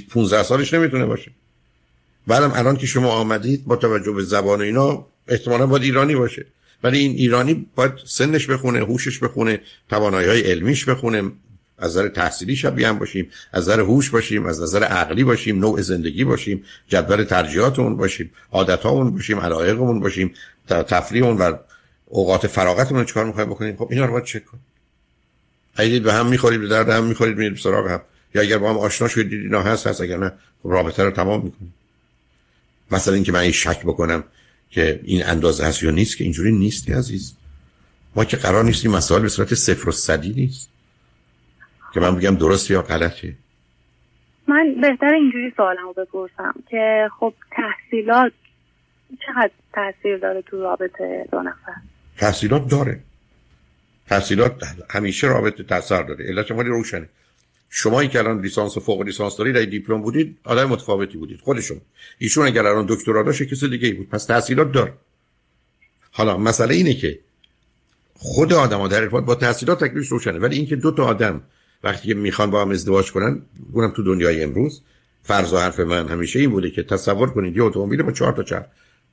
15 0.09 0.44
سالش 0.44 0.74
نمی‌تونه 0.74 1.06
باشه. 1.06 1.31
بعدم 2.27 2.51
الان 2.56 2.75
که 2.77 2.88
شما 2.88 3.09
آمدید 3.09 3.65
با 3.65 3.75
توجه 3.75 4.12
به 4.12 4.24
زبان 4.24 4.62
اینا 4.62 5.06
احتمالا 5.27 5.68
باید 5.68 5.83
ایرانی 5.83 6.15
باشه. 6.15 6.45
ولی 6.83 6.98
این 7.00 7.12
ایرانی 7.12 7.68
باید 7.75 7.92
سنش 8.06 8.48
بخونه 8.48 8.80
هوشش 8.80 9.19
بخونه 9.19 9.62
توانایی 9.89 10.27
های 10.27 10.42
علمیش 10.42 10.86
بخونه 10.86 11.31
از 11.77 11.92
نظر 11.92 12.07
تحصیلی 12.07 12.56
شبیه 12.56 12.88
هم 12.88 13.00
باشیم 13.00 13.30
از 13.54 13.63
نظر 13.63 13.80
هوش 13.80 14.10
باشیم 14.10 14.45
از 14.45 14.62
نظر 14.62 14.83
عقلی 14.83 15.24
باشیم 15.24 15.60
نوع 15.60 15.81
زندگی 15.81 16.24
باشیم 16.24 16.63
جدول 16.88 17.24
ترجیحاتمون 17.24 17.98
باشیم 17.98 18.31
عادتامون 18.51 19.12
باشیم 19.12 19.39
علایقمون 19.39 20.00
باشیم 20.00 20.33
تفریحمون 20.68 21.38
و 21.38 21.54
اوقات 22.06 22.48
فراغتمون 22.48 23.00
رو 23.00 23.06
چکار 23.06 23.25
می‌خوایم 23.25 23.50
بکنیم؟ 23.50 23.75
خب 23.75 23.88
اینا 23.92 24.06
رو 24.06 24.12
باید 24.12 24.24
چک 24.24 24.44
اگه 25.75 26.00
به 26.00 26.13
هم 26.13 26.25
می‌خورید 26.25 26.62
به 26.62 26.68
درد 26.68 26.89
هم 26.89 27.04
می‌خورید 27.04 27.38
میرید 27.38 27.57
سراغ 27.57 27.88
هم. 27.88 28.01
یا 28.36 28.42
اگر 28.42 28.57
با 28.57 28.69
هم 28.69 28.77
آشنا 28.77 29.07
شدید 29.07 29.42
اینا 29.42 29.62
هست 29.62 29.88
هست 29.88 30.01
اگر 30.01 30.18
نه 30.18 30.31
خب 30.63 30.69
رابطه 30.69 31.04
رو 31.04 31.12
تمام 31.12 31.44
می‌کنیم. 31.44 31.74
مثلا 32.92 33.13
اینکه 33.13 33.31
من 33.31 33.39
این 33.39 33.51
شک 33.51 33.80
بکنم 33.81 34.24
که 34.69 35.00
این 35.03 35.25
اندازه 35.25 35.65
هست 35.65 35.83
یا 35.83 35.91
نیست 35.91 36.17
که 36.17 36.23
اینجوری 36.23 36.51
نیستی 36.51 36.94
عزیز. 36.94 37.35
ما 38.15 38.25
که 38.25 38.38
قرار 38.38 38.63
نیستیم 38.63 38.91
مسائل 38.91 39.21
به 39.21 39.29
صورت 39.29 39.53
صفر 39.53 39.89
و 39.89 39.91
صدی 39.91 40.33
نیست. 40.33 40.69
که 41.94 42.00
من 42.00 42.15
بگم 42.15 42.35
درست 42.35 42.71
یا 42.71 42.81
غلطه. 42.81 43.35
من 44.47 44.75
بهتر 44.81 45.13
اینجوری 45.13 45.53
سوالمو 45.57 45.94
بپرسم 45.94 46.53
که 46.69 47.09
خب 47.19 47.33
تحصیلات 47.51 48.33
چقدر 49.25 49.51
تاثیر 49.73 50.17
داره 50.17 50.41
تو 50.41 50.62
رابطه 50.62 51.25
دو 51.31 51.41
نفر؟ 51.41 51.73
تحصیلات 52.17 52.69
داره. 52.69 53.00
تحصیلات 54.07 54.63
همیشه 54.89 55.27
رابطه 55.27 55.63
تاثیر 55.63 56.01
داره. 56.01 56.25
علت 56.25 56.51
مالی 56.51 56.69
روشنه. 56.69 57.10
شما 57.77 58.05
که 58.05 58.20
الان 58.20 58.41
لیسانس 58.41 58.77
و 58.77 58.79
فوق 58.79 59.01
لیسانس 59.01 59.38
دارید 59.38 59.58
اگه 59.58 59.65
دیپلم 59.65 60.01
بودید 60.01 60.38
آدم 60.44 60.65
متفاوتی 60.65 61.17
بودید 61.17 61.39
خودشون. 61.39 61.82
ایشون 62.17 62.46
اگر 62.46 62.65
الان 62.65 62.86
دکترا 62.89 63.24
داشت 63.24 63.44
کسی 63.44 63.70
دیگه 63.70 63.88
ای 63.88 63.94
بود. 63.94 64.10
پس 64.10 64.25
تحصیلات 64.25 64.72
داره 64.72 64.94
حالا 66.12 66.38
مسئله 66.38 66.75
اینه 66.75 66.94
که 66.94 67.20
خود 68.13 68.53
آدم 68.53 68.77
ها 68.79 68.88
در 68.88 69.01
ارتباط 69.01 69.24
با 69.24 69.36
تحصیلات 69.36 69.84
تکلیفش 69.84 70.08
روشنه. 70.08 70.39
ولی 70.39 70.55
اینکه 70.55 70.75
دو 70.75 70.91
تا 70.91 71.05
آدم 71.05 71.41
وقتی 71.84 72.08
که 72.08 72.13
می‌خوان 72.13 72.51
با 72.51 72.62
هم 72.62 72.70
ازدواج 72.70 73.12
کنن 73.12 73.41
اونم 73.74 73.91
تو 73.91 74.03
دنیای 74.03 74.44
امروز 74.44 74.82
فرض 75.24 75.53
و 75.53 75.58
حرف 75.58 75.79
من 75.79 76.08
همیشه 76.08 76.39
این 76.39 76.50
بوده 76.50 76.72
که 76.72 76.84
تصور 76.84 77.29
کنید 77.29 77.58
یه 77.58 77.63
اتومبیل 77.63 78.01
با 78.01 78.12
چهار 78.12 78.34
تا 78.34 78.44
چرخ. 78.44 78.65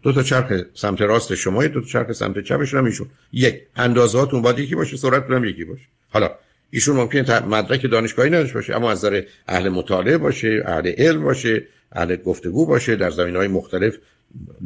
دو 0.03 0.13
تا 0.13 0.23
چرخ 0.23 0.63
سمت 0.75 1.01
راست 1.01 1.35
شما 1.35 1.67
دو 1.67 1.81
تا 1.81 1.87
چرخ 1.87 2.13
سمت 2.13 2.45
چپش 2.45 2.75
هم 2.75 2.85
ایشون. 2.85 3.09
یک 3.33 3.63
اندازهاتون 3.77 4.43
باید 4.43 4.59
یکی 4.59 4.75
باشه 4.75 4.97
سرعتتون 4.97 5.37
هم 5.37 5.45
یکی 5.45 5.65
باشه. 5.65 5.87
حالا 6.11 6.31
ایشون 6.75 6.97
ممکنه 6.97 7.47
مدرک 7.47 7.91
دانشگاهی 7.91 8.31
نداشته 8.31 8.55
باشه 8.55 8.77
اما 8.77 8.91
از 8.91 8.99
نظر 8.99 9.23
اهل 9.49 9.69
مطالعه 9.69 10.19
باشه 10.19 10.63
اهل 10.67 10.93
علم 10.99 11.23
باشه 11.23 11.67
اهل 11.93 12.17
گفتگو 12.17 12.67
باشه 12.67 12.97
در 12.97 13.11
زمینهای 13.11 13.49
مختلف 13.49 13.97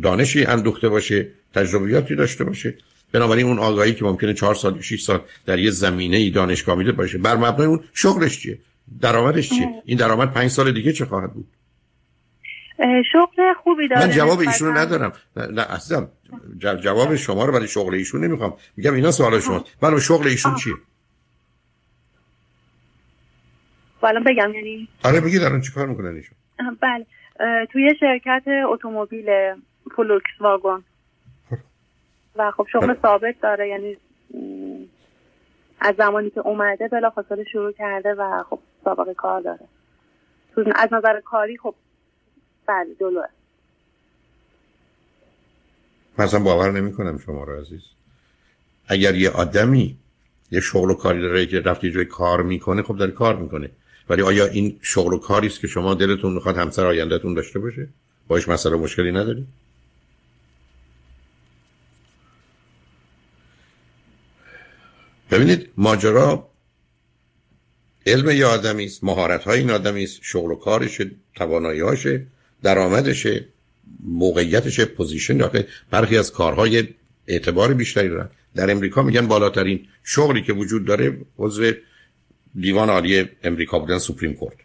دانشی 0.02 0.44
اندوخته 0.44 0.88
باشه 0.88 1.28
تجربیاتی 1.54 2.14
داشته 2.14 2.44
باشه. 2.44 2.74
بنابراین 3.12 3.46
اون 3.46 3.58
آگاهی 3.58 3.94
که 3.94 4.04
ممکنه 4.04 4.34
چهار 4.34 4.54
سال 4.54 4.80
6 4.80 5.02
سال 5.02 5.20
در 5.46 5.58
یه 5.58 5.70
زمینه 5.70 6.16
ای 6.16 6.30
دانشگاه 6.30 6.74
میده 6.78 6.92
باشه. 6.92 7.18
بر 7.18 7.36
مبنای 7.36 7.66
اون 7.66 7.84
شغلش 7.94 8.40
چیه؟ 8.40 8.58
درآمدش 9.00 9.48
چیه؟ 9.48 9.68
این 9.84 9.98
درآمد 9.98 10.32
پنج 10.32 10.50
سال 10.50 10.72
دیگه 10.72 10.92
چه 10.92 11.04
خواهد 11.04 11.32
بود؟ 11.32 11.46
شغل 13.12 13.54
خوبی 13.64 13.88
داره. 13.88 14.06
من 14.06 14.12
جواب 14.12 14.40
ایشونو 14.40 14.78
ندارم. 14.78 15.12
نه, 15.36 15.46
نه 15.46 15.62
اصلا 15.62 16.08
جواب 16.58 17.16
شما 17.16 17.44
رو 17.44 17.52
برای 17.52 17.68
شغل 17.68 17.94
ایشون 17.94 18.24
نمی‌خوام. 18.24 18.54
میگم 18.76 18.94
اینا 18.94 19.10
سوال 19.10 19.40
شماست. 19.40 19.64
برای 19.80 20.00
شغل 20.00 20.26
ایشون 20.26 20.54
چیه؟ 20.54 20.74
حالا 24.00 24.22
بگم 24.26 24.54
یعنی 24.54 24.88
آره 25.04 25.20
بگید 25.20 25.42
الان 25.42 25.60
چیکار 25.60 25.86
می‌کنن 25.86 26.14
ایشون؟ 26.14 26.38
بله. 26.80 27.06
توی 27.66 27.94
شرکت 28.00 28.42
اتومبیل 28.68 29.26
فولکس 29.96 30.40
واگن. 30.40 30.84
و 32.36 32.50
خب 32.50 32.66
شغل 32.72 32.94
ثابت 33.02 33.40
داره 33.42 33.68
یعنی 33.68 33.96
از 35.80 35.94
زمانی 35.98 36.30
که 36.30 36.40
اومده 36.40 36.88
بلا 36.88 37.10
فاصله 37.10 37.44
شروع 37.44 37.72
کرده 37.72 38.14
و 38.14 38.42
خب 38.50 38.58
سابقه 38.84 39.14
کار 39.14 39.40
داره. 39.40 39.68
از 40.76 40.92
نظر 40.92 41.20
کاری 41.20 41.56
خب 41.56 41.74
بله 42.66 42.94
جلوه. 43.00 43.26
مثلا 46.18 46.40
باور 46.40 46.70
نمی‌کنم 46.70 47.18
شما 47.18 47.44
رو 47.44 47.60
عزیز. 47.60 47.82
اگر 48.88 49.14
یه 49.14 49.30
آدمی 49.30 49.96
یه 50.50 50.60
شغل 50.60 50.90
و 50.90 50.94
کاری 50.94 51.20
داره 51.20 51.46
که 51.46 51.60
رفتی 51.60 51.90
جای 51.90 52.04
کار 52.04 52.42
می‌کنه 52.42 52.82
خب 52.82 52.96
داره 52.96 53.10
کار 53.10 53.36
می‌کنه. 53.36 53.70
ولی 54.08 54.22
آیا 54.22 54.46
این 54.46 54.78
شغل 54.82 55.12
و 55.12 55.18
کاری 55.18 55.46
است 55.46 55.60
که 55.60 55.66
شما 55.66 55.94
دلتون 55.94 56.32
می‌خواد 56.32 56.56
همسر 56.56 56.86
آیندهتون 56.86 57.34
داشته 57.34 57.58
باشه؟ 57.58 57.88
باش 58.28 58.48
مسئله 58.48 58.76
مشکلی 58.76 59.12
نداری؟ 59.12 59.46
ببینید 65.30 65.68
ماجرا 65.76 66.48
علم 68.06 68.30
یه 68.30 68.46
آدمی 68.46 68.84
است 68.84 69.04
مهارت 69.04 69.44
های 69.44 69.58
این 69.58 69.70
آدمی 69.70 70.04
است 70.04 70.18
شغل 70.22 70.50
و 70.50 70.54
کارشه 70.54 71.10
توانایی‌هاشه 71.34 72.26
درآمدشه 72.62 73.48
موقعیتش 74.04 74.80
position 74.80 75.36
داخل 75.36 75.62
برخی 75.90 76.18
از 76.18 76.32
کارهای 76.32 76.88
اعتبار 77.26 77.74
بیشتری 77.74 78.08
دارن. 78.08 78.28
در 78.54 78.70
امریکا 78.70 79.02
میگن 79.02 79.26
بالاترین 79.26 79.86
شغلی 80.04 80.42
که 80.42 80.52
وجود 80.52 80.84
داره 80.84 81.18
عضو 81.38 81.72
دیوان 82.60 82.90
عالی 82.90 83.28
امریکا 83.42 83.78
بودن 83.78 83.98
Supreme 83.98 84.34
Court. 84.34 84.56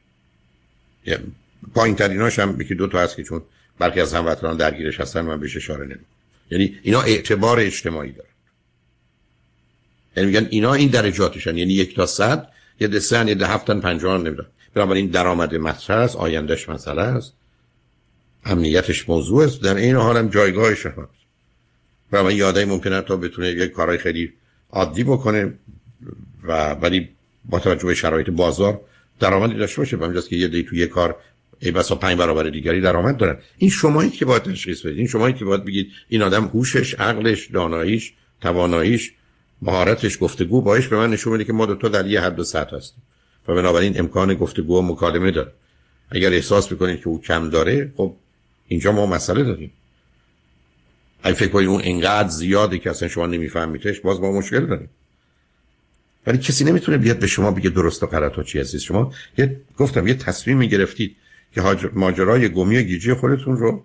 پایین 1.74 1.96
تریناش 1.96 2.40
هم 2.40 2.62
یکی 2.62 2.76
دو 2.76 2.88
تا 2.88 3.00
هست 3.00 3.16
که 3.16 3.24
چون 3.24 3.42
برخی 3.80 4.02
از 4.02 4.14
هموطنان 4.14 4.58
درگیرش 4.58 5.00
هستن 5.00 5.22
من 5.22 5.40
بهش 5.40 5.58
اشاره 5.58 5.86
نمی 5.86 6.06
یعنی 6.52 6.80
اینا 6.82 7.02
اعتبار 7.02 7.60
اجتماعی 7.60 8.12
دارن. 8.12 8.30
یعنی 10.18 10.28
میگن 10.28 10.48
اینا 10.50 10.74
این 10.74 10.90
درجاتشن. 10.90 11.58
یعنی 11.58 11.74
یک 11.74 11.96
تا 11.96 12.06
صد 12.06 12.48
یه 12.80 12.88
ده 12.88 13.00
سن 13.00 13.28
یه 13.28 13.36
ده 13.36 13.48
هفتن 13.48 13.80
پنجان 13.80 14.28
نمیدن 14.28 14.46
بنابراین 14.74 15.08
درآمد 15.08 15.56
مطرح 15.56 15.98
است 15.98 16.16
آیندهش 16.16 16.70
مسئله 16.70 17.02
است. 17.02 17.34
امنیتش 18.46 19.10
موضوع 19.10 19.44
است. 19.44 19.62
در 19.62 19.76
این 19.76 19.96
حال 19.96 20.18
هم 20.18 20.30
جایگاهش 20.30 20.86
هست 20.86 21.22
و 22.12 22.24
من 22.24 22.36
یادی 22.36 22.66
ممکنه 22.66 23.02
تا 23.02 23.18
بتونه 23.18 23.48
یک 23.48 23.72
کارهای 23.72 23.98
خیلی 23.98 24.34
عادی 24.70 25.04
بکنه 25.04 25.54
و 26.44 26.74
ولی 26.74 27.10
با 27.46 27.60
توجه 27.60 27.86
به 27.86 27.96
شرایط 27.96 28.30
بازار 28.30 28.82
درآمدی 29.20 29.54
داشته 29.54 29.82
باشه 29.82 29.98
همینجاست 29.98 30.30
که 30.30 30.36
یه 30.36 30.48
دی 30.48 30.64
تو 30.64 30.76
یه 30.76 30.88
کار 30.88 31.16
ای 31.60 31.72
بسا 31.72 31.96
پنج 31.96 32.18
برابر 32.18 32.44
دیگری 32.44 32.82
درآمد 32.82 33.18
دارن. 33.18 33.38
این 33.58 33.70
شمایی 33.70 34.10
که 34.10 34.26
باید 34.26 34.44
تشخیص 34.44 34.86
بدید 34.86 34.98
این 34.98 35.08
شمایی 35.08 35.34
که 35.34 35.46
باید 35.46 35.66
بگید 35.66 35.92
این 36.08 36.22
آدم 36.22 36.46
هوشش 36.46 36.94
عقلش 36.94 37.48
داناییش 37.48 38.14
تواناییش 38.42 39.14
مهارتش 39.62 40.18
گفتگو 40.22 40.62
باش 40.62 40.88
به 40.88 40.98
من 40.98 41.10
نشون 41.10 41.34
میده 41.34 41.44
که 41.44 41.54
ما 41.54 41.66
دو 41.66 41.76
تا 41.76 41.88
در 41.88 42.08
یه 42.08 42.22
حد 42.22 42.40
و 42.40 42.44
سطح 42.44 42.76
هستیم. 42.76 43.04
و 43.48 43.56
بنابراین 43.56 44.00
امکان 44.00 44.34
گفتگو 44.34 44.78
و 44.78 44.82
مکالمه 44.82 45.32
داره. 45.32 45.52
اگر 46.12 46.34
احساس 46.34 46.72
می‌کنید 46.72 47.00
که 47.00 47.08
او 47.08 47.22
کم 47.22 47.50
داره 47.50 47.94
خب 47.98 48.16
اینجا 48.68 48.92
ما 48.92 49.06
مسئله 49.06 49.44
داریم. 49.44 49.72
اگه 51.24 51.36
فکر 51.36 51.50
کنید 51.50 51.68
اون 51.68 51.82
انقدر 51.84 52.30
زیاده 52.30 52.78
که 52.78 52.90
اصلا 52.90 53.08
شما 53.08 53.28
نمیفهمیدش 53.28 54.00
باز 54.00 54.20
ما 54.20 54.32
مشکل 54.32 54.66
داریم. 54.66 54.90
ولی 56.28 56.38
کسی 56.38 56.63
نمی‌تونه 56.63 56.98
بیاد 56.98 57.20
به 57.20 57.28
شما 57.28 57.51
بگه 57.51 57.70
درست 57.70 58.04
و 58.04 58.08
غلط 58.08 58.34
ها 58.34 58.44
چی 58.44 58.60
هستید 58.60 58.80
شما. 58.80 59.13
یه 59.38 59.62
گفتم 59.78 60.08
یه 60.08 60.13
تصمیم 60.13 60.60
گرفتید 60.60 61.16
که 61.54 61.62
ماجرای 61.94 62.50
گمی 62.50 62.78
و 62.78 62.82
گیجی 62.82 63.13
خودتون 63.13 63.58
رو 63.58 63.84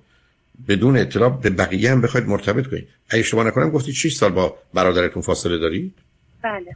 بدون 0.69 0.97
اطلاع 0.97 1.41
به 1.41 1.51
بقیه 1.51 1.91
هم 1.93 2.01
بخواید 2.01 2.27
مرتبط 2.27 2.67
کنید. 2.67 2.89
اگه 3.09 3.23
شما 3.23 3.43
نکنم 3.43 3.71
گفتید 3.71 3.95
6 3.95 4.15
سال 4.15 4.33
با 4.33 4.59
برادرتون 4.75 5.23
فاصله 5.23 5.59
دارید؟ 5.59 5.95
بله. 6.43 6.75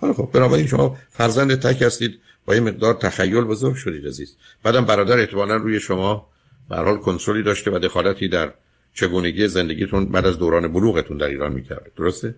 حالا 0.00 0.12
خب 0.12 0.30
بنابراین 0.32 0.66
شما 0.66 0.96
فرزند 1.10 1.54
تک 1.54 1.82
هستید. 1.82 2.18
با 2.46 2.54
یه 2.54 2.60
مقدار 2.60 2.94
تخیل 2.94 3.44
بزرگ 3.44 3.74
شدید 3.74 4.06
عزیز. 4.06 4.36
بعدم 4.62 4.84
برادر 4.84 5.18
احتمالا 5.18 5.56
روی 5.56 5.80
شما 5.80 6.26
به 6.68 6.76
حال 6.76 6.96
کنترلی 6.96 7.42
داشته 7.42 7.70
و 7.70 7.78
دخالتی 7.78 8.28
در 8.28 8.52
چگونگی 8.94 9.48
زندگیتون 9.48 10.04
بعد 10.04 10.26
از 10.26 10.38
دوران 10.38 10.72
بلوغتون 10.72 11.16
در 11.16 11.26
ایران 11.26 11.52
می‌کرده. 11.52 11.90
درسته؟ 11.96 12.34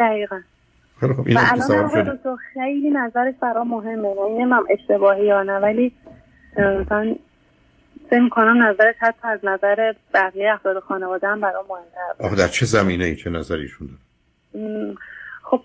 دقیقا. 0.00 0.40
خیلی 1.00 1.14
خب 1.14 1.26
این 1.26 1.38
الان 1.38 2.18
خیلی 2.54 2.90
نظرش 2.90 3.34
برا 3.40 3.64
مهمه. 3.64 4.08
یعنی 4.08 4.38
نمیم 4.38 4.64
اشتباهی 4.70 5.26
یا 5.26 5.42
نه 5.42 5.58
ولی 5.58 5.92
مثلا 6.58 7.16
فکر 8.10 8.20
می‌کنم 8.20 8.62
نظرش 8.62 8.94
حتی 8.98 9.28
از 9.28 9.40
نظر 9.42 9.92
بقیه 10.14 10.52
افراد 10.52 10.78
خانواده 10.78 11.28
هم 11.28 11.40
برای 11.40 11.64
مهمتر. 11.68 12.24
آخه 12.24 12.36
در 12.36 12.48
چه 12.48 12.66
زمینه 12.66 13.04
ای 13.04 13.16
چه 13.16 13.30
نظریشون 13.30 13.88
داره؟ 13.88 14.94
خب 15.42 15.60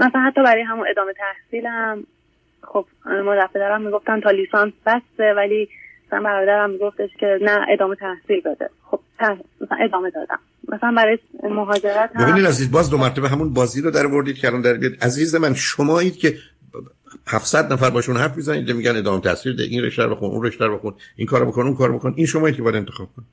مثلا 0.00 0.20
حتی 0.20 0.42
برای 0.42 0.62
همون 0.62 0.86
ادامه 0.88 1.12
تحصیلم 1.12 2.04
خب 2.62 2.86
ما 3.24 3.36
دفعه 3.36 3.62
دارم 3.62 3.82
می‌گفتن 3.82 4.20
تا 4.20 4.30
لیسانس 4.30 4.72
بسته 4.86 5.34
ولی 5.36 5.68
مثلا 6.06 6.22
برادرم 6.22 6.70
میگفتش 6.70 7.10
که 7.20 7.38
نه 7.42 7.66
ادامه 7.68 7.96
تحصیل 7.96 8.40
بده. 8.40 8.70
خب 8.90 9.00
مثلا 9.60 9.76
ادامه 9.84 10.10
دادم. 10.10 10.38
مثلا 10.68 10.92
برای 10.96 11.18
مهاجرت 11.42 12.10
هم. 12.14 12.24
ببینید 12.24 12.46
عزیز 12.46 12.70
باز 12.70 12.90
دو 12.90 12.98
مرتبه 12.98 13.28
همون 13.28 13.52
بازی 13.52 13.80
رو 13.80 13.90
در 13.90 14.06
بردید 14.06 14.36
که 14.36 14.48
الان 14.48 14.60
در 14.60 14.74
بیاد. 14.74 14.92
عزیز 15.02 15.34
من 15.34 15.54
شمایید 15.54 16.16
که 16.16 16.36
700 17.26 17.72
نفر 17.72 17.90
باشون 17.90 18.16
حرف 18.16 18.36
می‌زنید 18.36 18.72
میگن 18.72 18.96
ادامه 18.96 19.20
تحصیل 19.20 19.56
ده 19.56 19.62
این 19.62 19.82
رشته 19.82 20.02
رو 20.02 20.14
بخون 20.14 20.30
اون 20.30 20.46
رشته 20.46 20.66
رو 20.66 20.78
بخون 20.78 20.94
این 21.16 21.26
کارو 21.26 21.46
بکن 21.46 21.62
اون 21.62 21.74
کارو 21.74 21.98
بکن 21.98 22.14
این 22.16 22.26
شمایید 22.26 22.56
که 22.56 22.62
باید 22.62 22.76
انتخاب 22.76 23.08
کن 23.16 23.24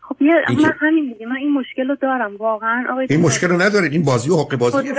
خب 0.00 0.22
یه 0.22 0.34
من 0.48 0.72
همین 0.80 1.12
دیگه 1.12 1.26
من 1.26 1.36
این 1.36 1.52
مشکل 1.52 1.88
رو 1.88 1.96
دارم 2.02 2.36
واقعا. 2.36 2.84
آقای 2.90 3.06
این 3.10 3.20
مشکل 3.20 3.48
رو 3.48 3.62
ندارید 3.62 3.92
این 3.92 4.02
بازی 4.02 4.30
و 4.30 4.36
حق 4.36 4.56
بازی 4.56 4.92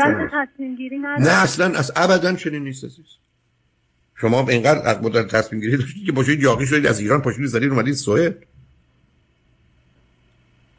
گیری 0.78 0.98
نه 0.98 1.44
اصلا 1.44 1.66
از 1.66 1.92
ابدا 1.96 2.34
چنین 2.34 2.64
نیست 2.64 2.86
عزیز. 2.86 3.06
شما 4.22 4.50
اینقدر 4.50 4.88
از 4.88 5.04
مدت 5.04 5.28
تصمیم 5.28 5.62
گیری 5.62 5.78
داشتید 5.78 6.06
که 6.06 6.12
باشید 6.12 6.42
یاقی 6.44 6.66
شدید 6.66 6.88
از 6.88 7.00
ایران 7.00 7.22
پاشید 7.22 7.46
زدید 7.46 7.72
اومدید 7.72 7.94
سوئد. 7.94 8.36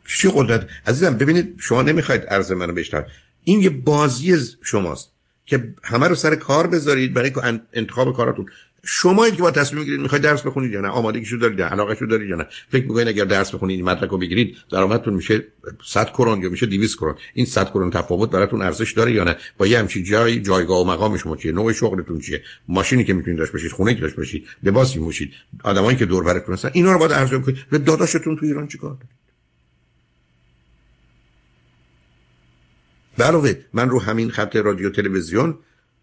چی 0.09 0.31
قدرت؟ 0.35 0.69
عزیزم 0.87 1.17
ببینید 1.17 1.55
شما 1.59 1.83
نمی‌خواید 1.83 2.23
عرض 2.23 2.53
منو 2.53 2.73
بشنوید. 2.73 3.07
این 3.45 3.61
یه 3.61 3.71
بازی 3.71 4.37
شماست 4.63 5.13
که 5.47 5.75
همه 5.85 6.09
رو 6.09 6.15
سر 6.15 6.35
کار 6.35 6.67
بذارید 6.67 7.15
برای 7.15 7.33
انتخاب 7.73 8.17
کاراتون. 8.17 8.47
شما 8.85 9.31
که 9.31 9.43
با 9.43 9.51
تصمیم 9.51 9.79
می‌گیرید 9.79 10.01
می‌خواید 10.01 10.25
درس 10.25 10.43
بخونید 10.43 10.73
یا 10.73 10.81
نه 10.81 10.89
آمادگیشو 10.89 11.37
دارید 11.37 11.63
علاقهشو 11.63 12.07
دارید 12.07 12.29
یا 12.29 12.37
نه 12.37 12.47
فکر 12.69 12.87
می‌کنید 12.87 13.09
اگر 13.09 13.25
درس 13.25 13.55
بخونید 13.55 13.85
مدرک 13.85 14.11
رو 14.11 14.19
بگیرید 14.19 14.57
درآمدتون 14.73 15.15
میشه 15.15 15.45
100 15.87 16.09
کرون 16.09 16.43
یا 16.43 16.49
میشه 16.49 16.67
200 16.67 16.97
کرون. 16.97 17.15
این 17.35 17.47
100 17.47 17.71
کرون 17.71 17.91
تفاوت 17.91 18.31
براتون 18.31 18.63
ارزش 18.63 18.93
داره 18.93 19.13
یا 19.13 19.25
نه؟ 19.25 19.37
با 19.59 19.67
یه 19.67 19.79
همچین 19.79 20.05
جای 20.05 20.41
جایگاه 20.41 20.81
و 20.81 20.85
مقام 20.85 21.17
شما 21.17 21.37
چیه؟ 21.37 21.53
نوع 21.53 21.73
شغلتون 21.73 22.21
چیه؟ 22.21 22.43
ماشینی 22.69 23.05
که 23.05 23.15
می‌تونید 23.15 23.39
داشته 23.39 23.53
باشید 23.53 23.73
خونه 23.73 23.95
که 23.95 24.01
داشته 24.01 24.17
باشید 24.17 24.47
لباسی 24.63 24.99
موشید 24.99 25.33
آدمایی 25.65 25.97
که 25.97 26.07
دور 26.07 26.25
براتون 26.25 26.55
هستن 26.55 26.71
اینا 26.73 26.93
رو 26.93 26.99
باید 26.99 27.13
ارزیابی 27.13 27.45
کنید. 27.45 27.59
به 27.71 27.79
داداشتون 27.79 28.37
تو 28.37 28.47
ایران 28.47 28.67
چیکار 28.67 28.91
دارید 28.91 29.28
علاوه 33.25 33.55
من 33.73 33.91
رو 33.91 34.01
همین 34.01 34.31
خط 34.31 34.57
رادیو 34.57 34.91
تلویزیون 34.91 35.59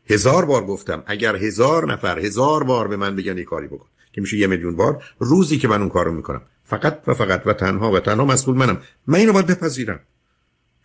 هزار 0.10 0.45
بار 0.45 0.65
گفتم 0.65 1.03
اگر 1.05 1.36
هزار 1.36 1.93
نفر 1.93 2.19
هزار 2.19 2.63
بار 2.63 2.88
به 2.88 2.98
من 2.98 3.15
بگن 3.15 3.38
یه 3.38 3.43
کاری 3.43 3.67
بکن 3.67 3.88
که 4.13 4.22
میشه 4.22 4.38
یه 4.38 4.48
میلیون 4.48 4.75
بار 4.75 5.03
روزی 5.19 5.57
که 5.57 5.67
من 5.67 5.79
اون 5.79 5.89
کارو 5.89 6.13
می‌کنم. 6.13 6.41
فقط 6.63 7.01
و 7.07 7.13
فقط 7.13 7.41
و 7.45 7.53
تنها 7.53 7.91
و 7.91 8.00
تنها 8.00 8.25
مسئول 8.25 8.55
منم. 8.55 8.81
من 9.07 9.19
اینو 9.19 9.34
باید 9.34 9.48
بپذیرم. 9.48 10.00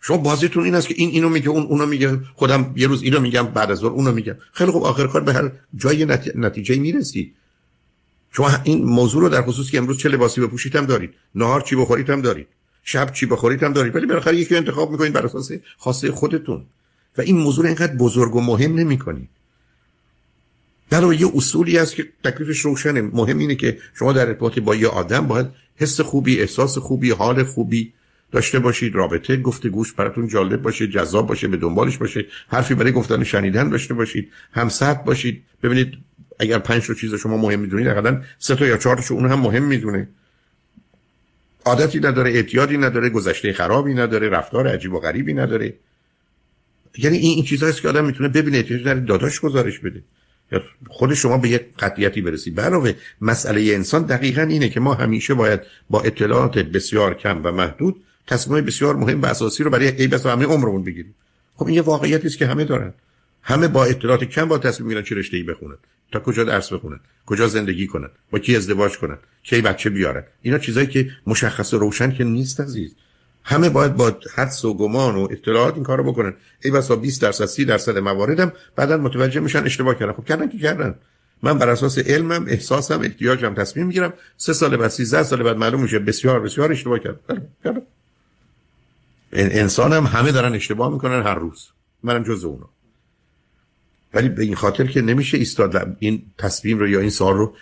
شما 0.01 0.17
بازیتون 0.17 0.63
این 0.63 0.75
است 0.75 0.87
که 0.87 0.93
این 0.97 1.09
اینو 1.09 1.29
میگه 1.29 1.49
اون 1.49 1.63
اونو 1.63 1.85
میگه 1.85 2.19
خودم 2.35 2.73
یه 2.75 2.87
روز 2.87 3.03
اینو 3.03 3.19
میگم 3.19 3.43
بعد 3.43 3.71
از 3.71 3.77
ظهر 3.77 3.91
اونو 3.91 4.11
میگم. 4.11 4.35
خیلی 4.53 4.71
خوب 4.71 4.83
آخر 4.83 5.07
کار 5.07 5.21
به 5.21 5.33
هر 5.33 5.51
جای 5.75 6.05
نتیجه 6.35 6.79
می‌رسی. 6.79 7.33
شما 8.31 8.49
این 8.63 8.83
موضوع 8.83 9.21
رو 9.21 9.29
در 9.29 9.41
خصوص 9.41 9.71
که 9.71 9.77
امروز 9.77 9.97
چه 9.97 10.09
لباسی 10.09 10.41
بپوشید 10.41 10.75
هم 10.75 10.85
دارید 10.85 11.13
نهار 11.35 11.61
چی 11.61 11.75
بخورید 11.75 12.09
هم 12.09 12.21
دارید. 12.21 12.47
شب 12.83 13.13
چی 13.13 13.25
بخورید 13.25 13.63
هم 13.63 13.73
دارید. 13.73 13.95
ولی 13.95 14.05
بالاخره 14.05 14.35
یکی 14.35 14.55
انتخاب 14.55 14.91
می‌کنید 14.91 15.13
بر 15.13 15.25
اساس 15.25 15.51
خاصه 15.77 16.11
خودتون. 16.11 16.65
و 17.17 17.21
این 17.21 17.37
موضوع 17.37 17.65
اینقدر 17.65 17.95
بزرگ 17.95 18.35
و 18.35 18.41
مهم 18.41 18.75
نمی‌کنید. 18.75 19.29
در 20.89 21.13
یه 21.13 21.27
اصولی 21.35 21.77
هست 21.77 21.95
که 21.95 22.07
تکلیفش 22.23 22.59
روشنه. 22.59 23.01
مهم 23.01 23.37
اینه 23.37 23.55
که 23.55 23.77
شما 23.93 24.13
در 24.13 24.27
ارتباط 24.27 24.59
با 24.59 24.75
یه 24.75 24.87
آدم 24.87 25.27
باید 25.27 25.47
حس 25.75 26.01
خوبی 26.01 26.39
احساس 26.39 26.77
خوبی 26.77 27.11
حال 27.11 27.43
خوبی 27.43 27.93
داشته 28.31 28.59
باشید. 28.59 28.95
رابطه 28.95 29.37
گفتگوش 29.37 29.93
براتون 29.93 30.27
جالب 30.27 30.61
باشه 30.61 30.87
جذاب 30.87 31.27
باشه 31.27 31.47
به 31.47 31.57
دنبالش 31.57 31.97
باشه. 31.97 32.25
حرفی 32.47 32.75
برای 32.75 32.91
گفتن 32.91 33.23
شنیدن 33.23 33.69
داشته 33.69 33.93
باشید. 33.93 34.31
همسط 34.51 34.97
باشید. 34.97 35.43
ببینید 35.63 35.93
اگر 36.39 36.59
پنج 36.59 36.87
تا 36.87 36.93
چیز 36.93 37.15
شما 37.15 37.37
مهم 37.37 37.59
می‌دونید 37.59 37.87
حداقل 37.87 38.21
سه 38.39 38.55
تا 38.55 38.65
یا 38.65 38.77
چهار 38.77 38.97
تا 38.97 39.15
اون 39.15 39.31
هم 39.31 39.39
مهم 39.39 39.63
می‌دونه. 39.63 40.07
عادتی 41.65 41.99
نداره 41.99 42.31
اعتیادی 42.31 42.77
نداره 42.77 43.09
گذشته 43.09 43.53
خرابی 43.53 43.93
نداره 43.93 44.29
رفتار 44.29 44.67
عجیب 44.67 44.93
و 44.93 44.99
غریبی 44.99 45.33
نداره. 45.33 45.73
یعنی 46.97 47.17
این 47.17 47.35
این 47.35 47.45
چیزهاست 47.45 47.81
که 47.81 47.89
آدم 47.89 48.05
می‌تونه 48.05 48.29
ببینه 48.29 48.57
احتیاج 48.57 48.83
داره 48.83 48.99
داداش 48.99 49.39
گزارش 49.39 49.79
بده. 49.79 50.01
یا 50.51 50.61
خود 50.87 51.13
شما 51.13 51.37
به 51.37 51.49
یک 51.49 51.61
قطعیتی 51.79 52.21
برسید. 52.21 52.59
علاوه 52.59 52.93
مسئله 53.21 53.61
انسان 53.61 54.03
دقیقا 54.03 54.41
اینه 54.41 54.69
که 54.69 54.79
ما 54.79 54.93
همیشه 54.93 55.33
باید 55.33 55.59
با 55.89 56.01
اطلاعات 56.01 56.57
بسیار 56.57 57.13
کم 57.13 57.41
و 57.43 57.51
محدود 57.51 58.03
تصمیم 58.27 58.65
بسیار 58.65 58.95
مهم 58.95 59.21
و 59.21 59.25
اساسی 59.25 59.63
رو 59.63 59.69
برای 59.69 60.01
ای 60.01 60.07
بس 60.07 60.25
همه 60.25 60.45
عمرمون 60.45 60.83
بگیریم. 60.83 61.15
خب 61.55 61.65
این 61.65 61.75
یه 61.75 61.81
واقعیتی 61.81 62.27
است 62.27 62.37
که 62.37 62.47
همه 62.47 62.63
دارن. 62.63 62.93
همه 63.43 63.67
با 63.67 63.85
اطلاعات 63.85 64.23
کم 64.23 64.47
با 64.47 64.57
تصمیم 64.57 64.87
می‌گیرن 64.87 65.05
چه 65.05 65.15
رشته‌ای 65.15 65.43
بخونن. 65.43 65.77
تا 66.11 66.19
کجا 66.19 66.43
درس 66.43 66.73
بخونن 66.73 66.99
کجا 67.25 67.47
زندگی 67.47 67.87
کنن 67.87 68.09
با 68.31 68.39
کی 68.39 68.55
ازدواج 68.55 68.97
کنن 68.97 69.17
کی 69.43 69.61
بچه 69.61 69.89
بیارن 69.89 70.23
اینا 70.41 70.57
چیزایی 70.57 70.87
که 70.87 71.09
مشخص 71.27 71.73
و 71.73 71.79
روشن 71.79 72.11
که 72.11 72.23
نیست 72.23 72.61
عزیز. 72.61 72.95
همه 73.43 73.69
باید 73.69 73.95
با 73.95 74.17
حدس 74.35 74.65
و 74.65 74.73
گمان 74.73 75.15
و 75.15 75.27
اطلاعات 75.31 75.75
این 75.75 75.83
کارو 75.83 76.11
بکنن. 76.11 76.33
ای 76.63 76.71
بسا 76.71 76.95
20 76.95 77.21
درصد 77.21 77.45
30 77.45 77.65
درصد 77.65 77.97
مواردم 77.97 78.53
بعدا 78.75 78.97
متوجه 78.97 79.39
میشن 79.39 79.63
اشتباه 79.63 79.95
کردن. 79.95 80.13
خب 80.13 80.25
کردن 80.25 80.49
که 80.49 80.57
کردن. 80.57 80.95
من 81.43 81.57
بر 81.57 81.69
اساس 81.69 81.99
علمم 81.99 82.45
احساسم 82.47 83.01
احتیاجم 83.01 83.53
تصمیم 83.53 83.87
می‌گیرم. 83.87 84.13
سه 84.37 84.53
سال 84.53 84.77
بعد 84.77 84.89
13 84.89 85.23
سال 85.23 85.43
بعد 85.43 85.57
معلوم 85.57 85.81
میشه 85.81 85.99
بسیار 85.99 86.39
بسیار 86.39 86.71
اشتباه 86.71 86.99
کردم. 86.99 87.19
بله، 87.27 87.41
کردم. 87.63 87.81
انسان 89.33 89.93
هم 89.93 90.05
همه 90.05 90.31
دارن 90.31 90.53
اشتباه 90.53 90.91
می‌کنن 90.91 91.21
هر 91.21 91.35
روز. 91.35 91.69
منم 92.03 92.23
جز 92.23 92.43
اونا. 92.43 92.69
ولی 94.13 94.29
به 94.29 94.43
این 94.43 94.55
خاطر 94.55 94.87
که 94.87 95.01
نمیشه 95.01 95.37
ایستاد 95.37 95.95
این 95.99 96.23
تصمیم 96.37 96.79
رو 96.79 96.87
یا 96.87 96.99
این 96.99 97.09
سال 97.09 97.37
رو 97.37 97.55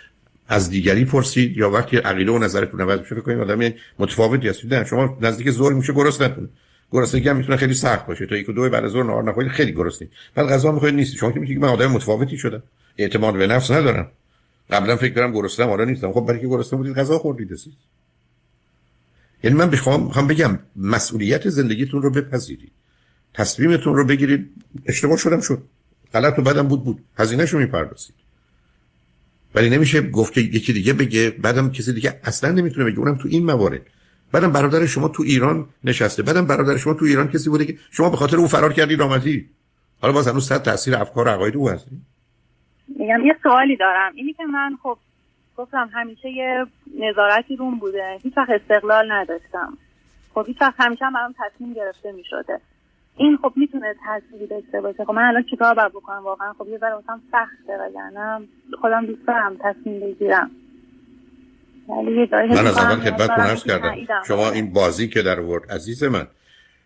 از 0.48 0.70
دیگری 0.70 1.04
پرسید 1.04 1.56
یا 1.56 1.70
وقتی 1.70 1.96
عقیده 1.96 2.32
و 2.32 2.38
نظرتون 2.38 2.80
عوض 2.80 3.00
میشه 3.00 3.14
فکر 3.14 3.24
کنید 3.24 3.38
آدم 3.38 3.72
متفاوتی 3.98 4.48
هستید 4.48 4.84
شما 4.84 5.18
نزدیک 5.20 5.50
زور 5.50 5.72
میشه 5.72 5.92
گرسنتون 5.92 6.48
گرسنگی 6.92 7.28
هم 7.28 7.36
می‌تونه 7.36 7.56
خیلی 7.56 7.74
سخت 7.74 8.06
باشه. 8.06 8.26
تا 8.26 8.36
یک 8.36 8.48
و 8.48 8.52
دو 8.52 8.70
بعد 8.70 8.84
از 8.84 8.90
ظهر 8.90 9.02
نهار 9.02 9.24
نخورید 9.24 9.50
خیلی 9.50 9.72
گرسنید 9.72 10.10
بعد 10.34 10.48
غذا 10.48 10.72
می‌خورید 10.72 10.94
نیست 10.94 11.16
شما 11.16 11.32
که 11.32 11.40
میگید 11.40 11.58
من 11.58 11.68
آدم 11.68 11.86
متفاوتی 11.86 12.38
شدم. 12.38 12.62
اعتماد 12.98 13.34
به 13.34 13.46
نفس 13.46 13.70
ندارم. 13.70 14.10
قبلا 14.70 14.96
فکر 14.96 15.14
کردم 15.14 15.32
گرسنم 15.32 15.68
حالا 15.68 15.84
نیستم. 15.84 16.12
خب 16.12 16.20
برای 16.20 16.40
که 16.40 16.46
گرسنه 16.46 16.76
بودید 16.76 16.94
غذا 16.94 17.18
خوردید 17.18 17.52
هستید. 17.52 17.72
یعنی 19.44 19.56
من 19.56 19.70
بخوام 19.70 20.26
بگم 20.26 20.58
مسئولیت 20.76 21.48
زندگیتون 21.48 22.02
رو 22.02 22.10
بپذیرید. 22.10 22.72
تصمیمتون 23.34 23.96
رو 23.96 24.04
بگیرید. 24.04 24.50
اشتباه 24.86 25.16
شدم 25.16 25.40
شد. 25.40 25.62
غلط 26.14 26.38
و 26.38 26.42
بدم 26.42 26.68
بود 26.68 26.84
بود. 26.84 27.04
هزینه‌شو 27.18 27.58
می‌پردازید. 27.58 28.14
ولی 29.54 29.70
نمیشه 29.70 30.00
گفت 30.02 30.32
که 30.32 30.40
یکی 30.40 30.72
دیگه 30.72 30.92
بگه 30.92 31.30
بعدم 31.30 31.70
کسی 31.70 31.92
دیگه 31.92 32.20
اصلا 32.24 32.50
نمی‌تونه 32.50 32.84
بگه. 32.90 32.98
اونم 32.98 33.18
تو 33.18 33.28
این 33.28 33.44
موارد. 33.44 33.80
بعدم 34.32 34.52
برادر 34.52 34.86
شما 34.86 35.08
تو 35.08 35.22
ایران 35.22 35.68
نشسته. 35.84 36.22
بعدم 36.22 36.46
برادر 36.46 36.76
شما 36.76 36.94
تو 36.94 37.04
ایران 37.04 37.28
کسی 37.28 37.50
بوده 37.50 37.64
که 37.64 37.78
شما 37.90 38.10
به 38.10 38.16
خاطر 38.16 38.36
اون 38.36 38.46
فرار 38.46 38.72
کردید 38.72 39.00
آمدی 39.00 39.48
حالا 40.00 40.14
باز 40.14 40.28
هنوز 40.28 40.48
صد 40.48 40.62
تاثیر 40.62 40.96
افکار 40.96 41.28
و 41.28 41.30
عقاید 41.30 41.56
او 41.56 41.70
هستی. 41.70 42.00
میگم 42.88 43.26
یه 43.26 43.36
سوالی 43.42 43.76
دارم. 43.76 44.12
اینی 44.14 44.32
که 44.32 44.44
من 44.44 44.78
خب 44.82 44.98
گفتم 45.56 45.90
همیشه 45.92 46.30
یه 46.30 46.66
نظارتی 47.10 47.56
روم 47.56 47.78
بوده. 47.78 48.18
هیچ 48.22 48.36
وقت 48.36 48.50
استقلال 48.50 49.12
نداشتم. 49.12 49.78
خب 50.34 50.44
هیچ 50.46 50.56
وقت 50.60 50.74
همیشه 50.78 51.04
هم 51.04 51.12
برام 51.12 51.34
تصمیم 51.38 51.74
گرفته 51.74 52.12
می‌شده. 52.12 52.60
این 53.20 53.36
خب 53.42 53.52
می‌تونه 53.56 53.94
تأثیری 54.04 54.46
داشته 54.46 54.80
باشه. 54.80 55.04
خب 55.04 55.12
من 55.12 55.22
الان 55.22 55.44
چیکار 55.50 55.74
باید 55.74 55.92
بکنم 55.92 56.22
واقعا؟ 56.24 56.52
خب 56.52 56.68
یه 56.68 56.78
ذره 56.78 56.94
واسم 56.94 57.22
سخته 57.32 57.72
وگرنه. 57.80 58.46
خودم 58.80 59.06
دوست 59.06 59.26
دارم 59.26 59.56
تصمیم 59.56 60.00
بگیرم. 60.00 60.50
من 61.88 62.66
از 62.66 62.78
اول 62.78 62.96
خدمتتون 62.96 63.44
عرض 63.44 63.64
کردم. 63.64 63.94
شما 64.26 64.50
این 64.50 64.72
بازی 64.72 65.08
که 65.08 65.22
در 65.22 65.40
ورد 65.40 65.70
عزیز 65.70 66.04
من 66.04 66.26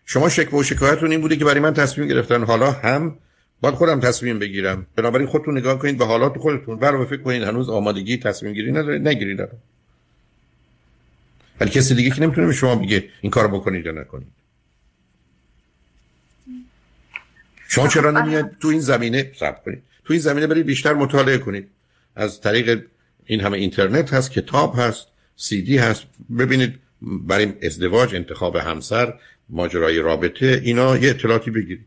شما 0.05 0.29
شکوه 0.29 0.59
و 0.59 0.63
شکایتون 0.63 1.11
این 1.11 1.21
بوده 1.21 1.35
که 1.35 1.45
برای 1.45 1.59
من 1.59 1.73
تصمیم 1.73 2.07
گرفتن 2.07 2.43
حالا 2.43 2.71
هم 2.71 3.17
باید 3.61 3.75
خودم 3.75 3.99
تصمیم 3.99 4.39
بگیرم. 4.39 4.85
بنابراین 4.95 5.27
خودتون 5.27 5.57
نگاه 5.57 5.79
کنید 5.79 5.97
به 5.97 6.05
حالات 6.05 6.37
خودتون. 6.37 6.79
برای 6.79 7.05
فکر 7.05 7.21
کنید 7.21 7.43
هنوز 7.43 7.69
آمادگی 7.69 8.17
تصمیم 8.17 8.53
گیری 8.53 8.71
ندارید 8.71 9.07
نگیرید. 9.07 9.39
ولی 11.61 11.69
کسی 11.69 11.95
دیگه 11.95 12.09
که 12.09 12.21
نمی‌تونه 12.21 12.47
به 12.47 12.53
شما 12.53 12.75
بگه 12.75 13.03
این 13.21 13.31
کار 13.31 13.47
بکنید 13.47 13.85
یا 13.85 13.91
نکنید. 13.91 14.44
شما 17.67 17.87
چرا 17.87 18.11
نمیاد 18.11 18.51
تو 18.59 18.67
این 18.67 18.79
زمینه 18.79 19.31
صبر 19.35 19.59
کنید؟ 19.65 19.83
تو 20.05 20.13
این 20.13 20.21
زمینه 20.21 20.47
برید 20.47 20.65
بیشتر 20.65 20.93
مطالعه 20.93 21.37
کنید. 21.37 21.67
از 22.15 22.41
طریق 22.41 22.85
این 23.25 23.41
همه 23.41 23.57
اینترنت 23.57 24.13
هست 24.13 24.31
کتاب 24.31 24.75
هست 24.77 25.07
سی 25.35 25.61
دی 25.61 25.77
هست. 25.77 26.03
ببینید 26.39 26.79
برای 27.01 27.53
ازدواج 27.63 28.15
انتخاب 28.15 28.55
همسر 28.55 29.13
ماجرای 29.49 29.99
رابطه 29.99 30.61
اینا 30.63 30.97
یه 30.97 31.09
اطلاعاتی 31.09 31.51
بگیرید. 31.51 31.85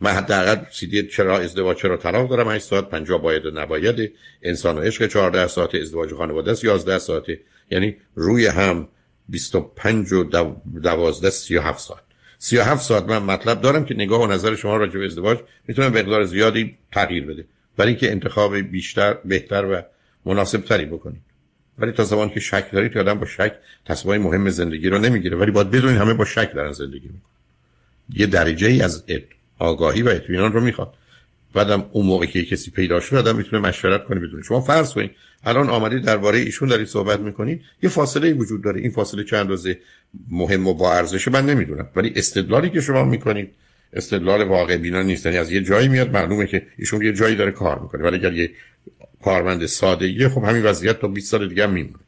من 0.00 0.10
حداقل 0.10 0.64
سی 0.72 0.86
دی 0.86 1.02
چرا 1.02 1.38
ازدواج 1.38 1.76
چرا 1.76 1.96
طلاق 1.96 2.30
دارم؟ 2.30 2.48
8 2.48 2.64
ساعت 2.64 2.88
50 2.88 3.22
باید 3.22 3.46
و 3.46 3.50
نباید. 3.50 4.12
انسان 4.42 4.78
و 4.78 4.80
عشق 4.80 5.06
14 5.06 5.46
ساعت 5.46 5.74
ازدواج 5.74 6.14
خانواده 6.14 6.50
است 6.50 6.64
11 6.64 6.98
ساعته 6.98 7.40
یعنی 7.70 7.96
روی 8.14 8.46
هم 8.46 8.88
25 9.28 10.12
و 10.12 10.24
12 10.24 11.30
37 11.30 11.80
ساعت. 11.80 12.05
37 12.38 12.82
ساعت 12.82 13.04
من 13.04 13.18
مطلب 13.18 13.60
دارم 13.60 13.84
که 13.84 13.94
نگاه 13.94 14.22
و 14.22 14.26
نظر 14.26 14.54
شما 14.54 14.76
راجع 14.76 14.98
به 14.98 15.04
ازدواج 15.04 15.38
می‌تونه 15.68 15.88
مقدار 15.88 16.24
زیادی 16.24 16.76
تغییر 16.92 17.26
بده. 17.26 17.44
برای 17.76 17.90
اینکه 17.90 18.10
انتخاب 18.10 18.56
بیشتر 18.56 19.14
بهتر 19.24 19.64
و 19.64 19.82
مناسب 20.30 20.60
تری 20.60 20.84
بکنید 20.84 21.22
ولی 21.78 21.92
تا 21.92 22.04
زمان 22.04 22.30
که 22.30 22.40
شک 22.40 22.72
دارید 22.72 22.92
که 22.92 23.00
آدم 23.00 23.14
با 23.14 23.26
شک 23.26 23.52
تصمیمای 23.86 24.18
مهم 24.18 24.50
زندگی 24.50 24.88
رو 24.88 24.98
نمی‌گیره. 24.98 25.36
ولی 25.36 25.50
باید 25.50 25.70
بدونید 25.70 26.00
همه 26.00 26.14
با 26.14 26.24
شک 26.24 26.54
دارن 26.54 26.72
زندگی 26.72 27.08
می‌کنن. 27.08 27.30
یه 28.14 28.26
درجه 28.26 28.66
ای 28.66 28.82
از 28.82 29.04
آگاهی 29.58 30.02
و 30.02 30.08
اطمینان 30.08 30.52
رو 30.52 30.60
می‌خواد. 30.60 30.94
بعدم 31.54 31.84
اون 31.92 32.06
موقع 32.06 32.26
که 32.26 32.44
کسی 32.44 32.70
پیدا 32.70 33.00
شد 33.00 33.16
آدم 33.16 33.36
می‌تونه 33.36 33.68
مشورت 33.68 34.04
کنه 34.04 34.20
بدونه 34.20 34.42
شما. 34.42 34.60
فرض 34.60 34.92
کنید 34.92 35.10
الان 35.44 35.70
آمدید 35.70 36.02
درباره 36.02 36.38
ایشون 36.38 36.68
دارید 36.68 36.86
صحبت 36.86 37.20
می‌کنید. 37.20 37.62
یه 37.82 37.88
فاصله 37.88 38.32
وجود 38.32 38.64
داره. 38.64 38.80
این 38.80 38.90
فاصله 38.90 39.24
چند 39.24 39.40
اندازه 39.40 39.78
مهم 40.30 40.66
و 40.66 40.74
با 40.74 40.94
ارزشه 40.94 41.30
من 41.30 41.46
نمی‌دونم 41.46 41.88
ولی 41.96 42.12
استدلالی 42.16 42.70
که 42.70 42.80
شما 42.80 43.04
می‌کنید 43.04 43.50
استدلال 43.92 44.42
واقع 44.42 44.76
بینا 44.76 45.02
نیست 45.02 45.26
یعنی 45.26 45.38
از 45.38 45.52
یه 45.52 45.60
جایی 45.60 45.88
میاد 45.88 46.10
معلومه 46.10 46.46
که 46.46 46.66
ایشون 46.78 47.02
یه 47.02 47.12
جایی 47.12 47.36
داره 47.36 47.50
کار 47.50 47.78
می‌کنه 47.78 48.02
ولی 48.02 48.16
اگر 48.16 48.32
یه 48.32 48.50
کارمند 49.24 49.66
ساده 49.66 50.28
خب 50.28 50.44
همین 50.44 50.62
وضعیت 50.62 51.00
تا 51.00 51.08
20 51.08 51.30
سال 51.30 51.48
دیگه 51.48 51.66
میمونه 51.66 51.98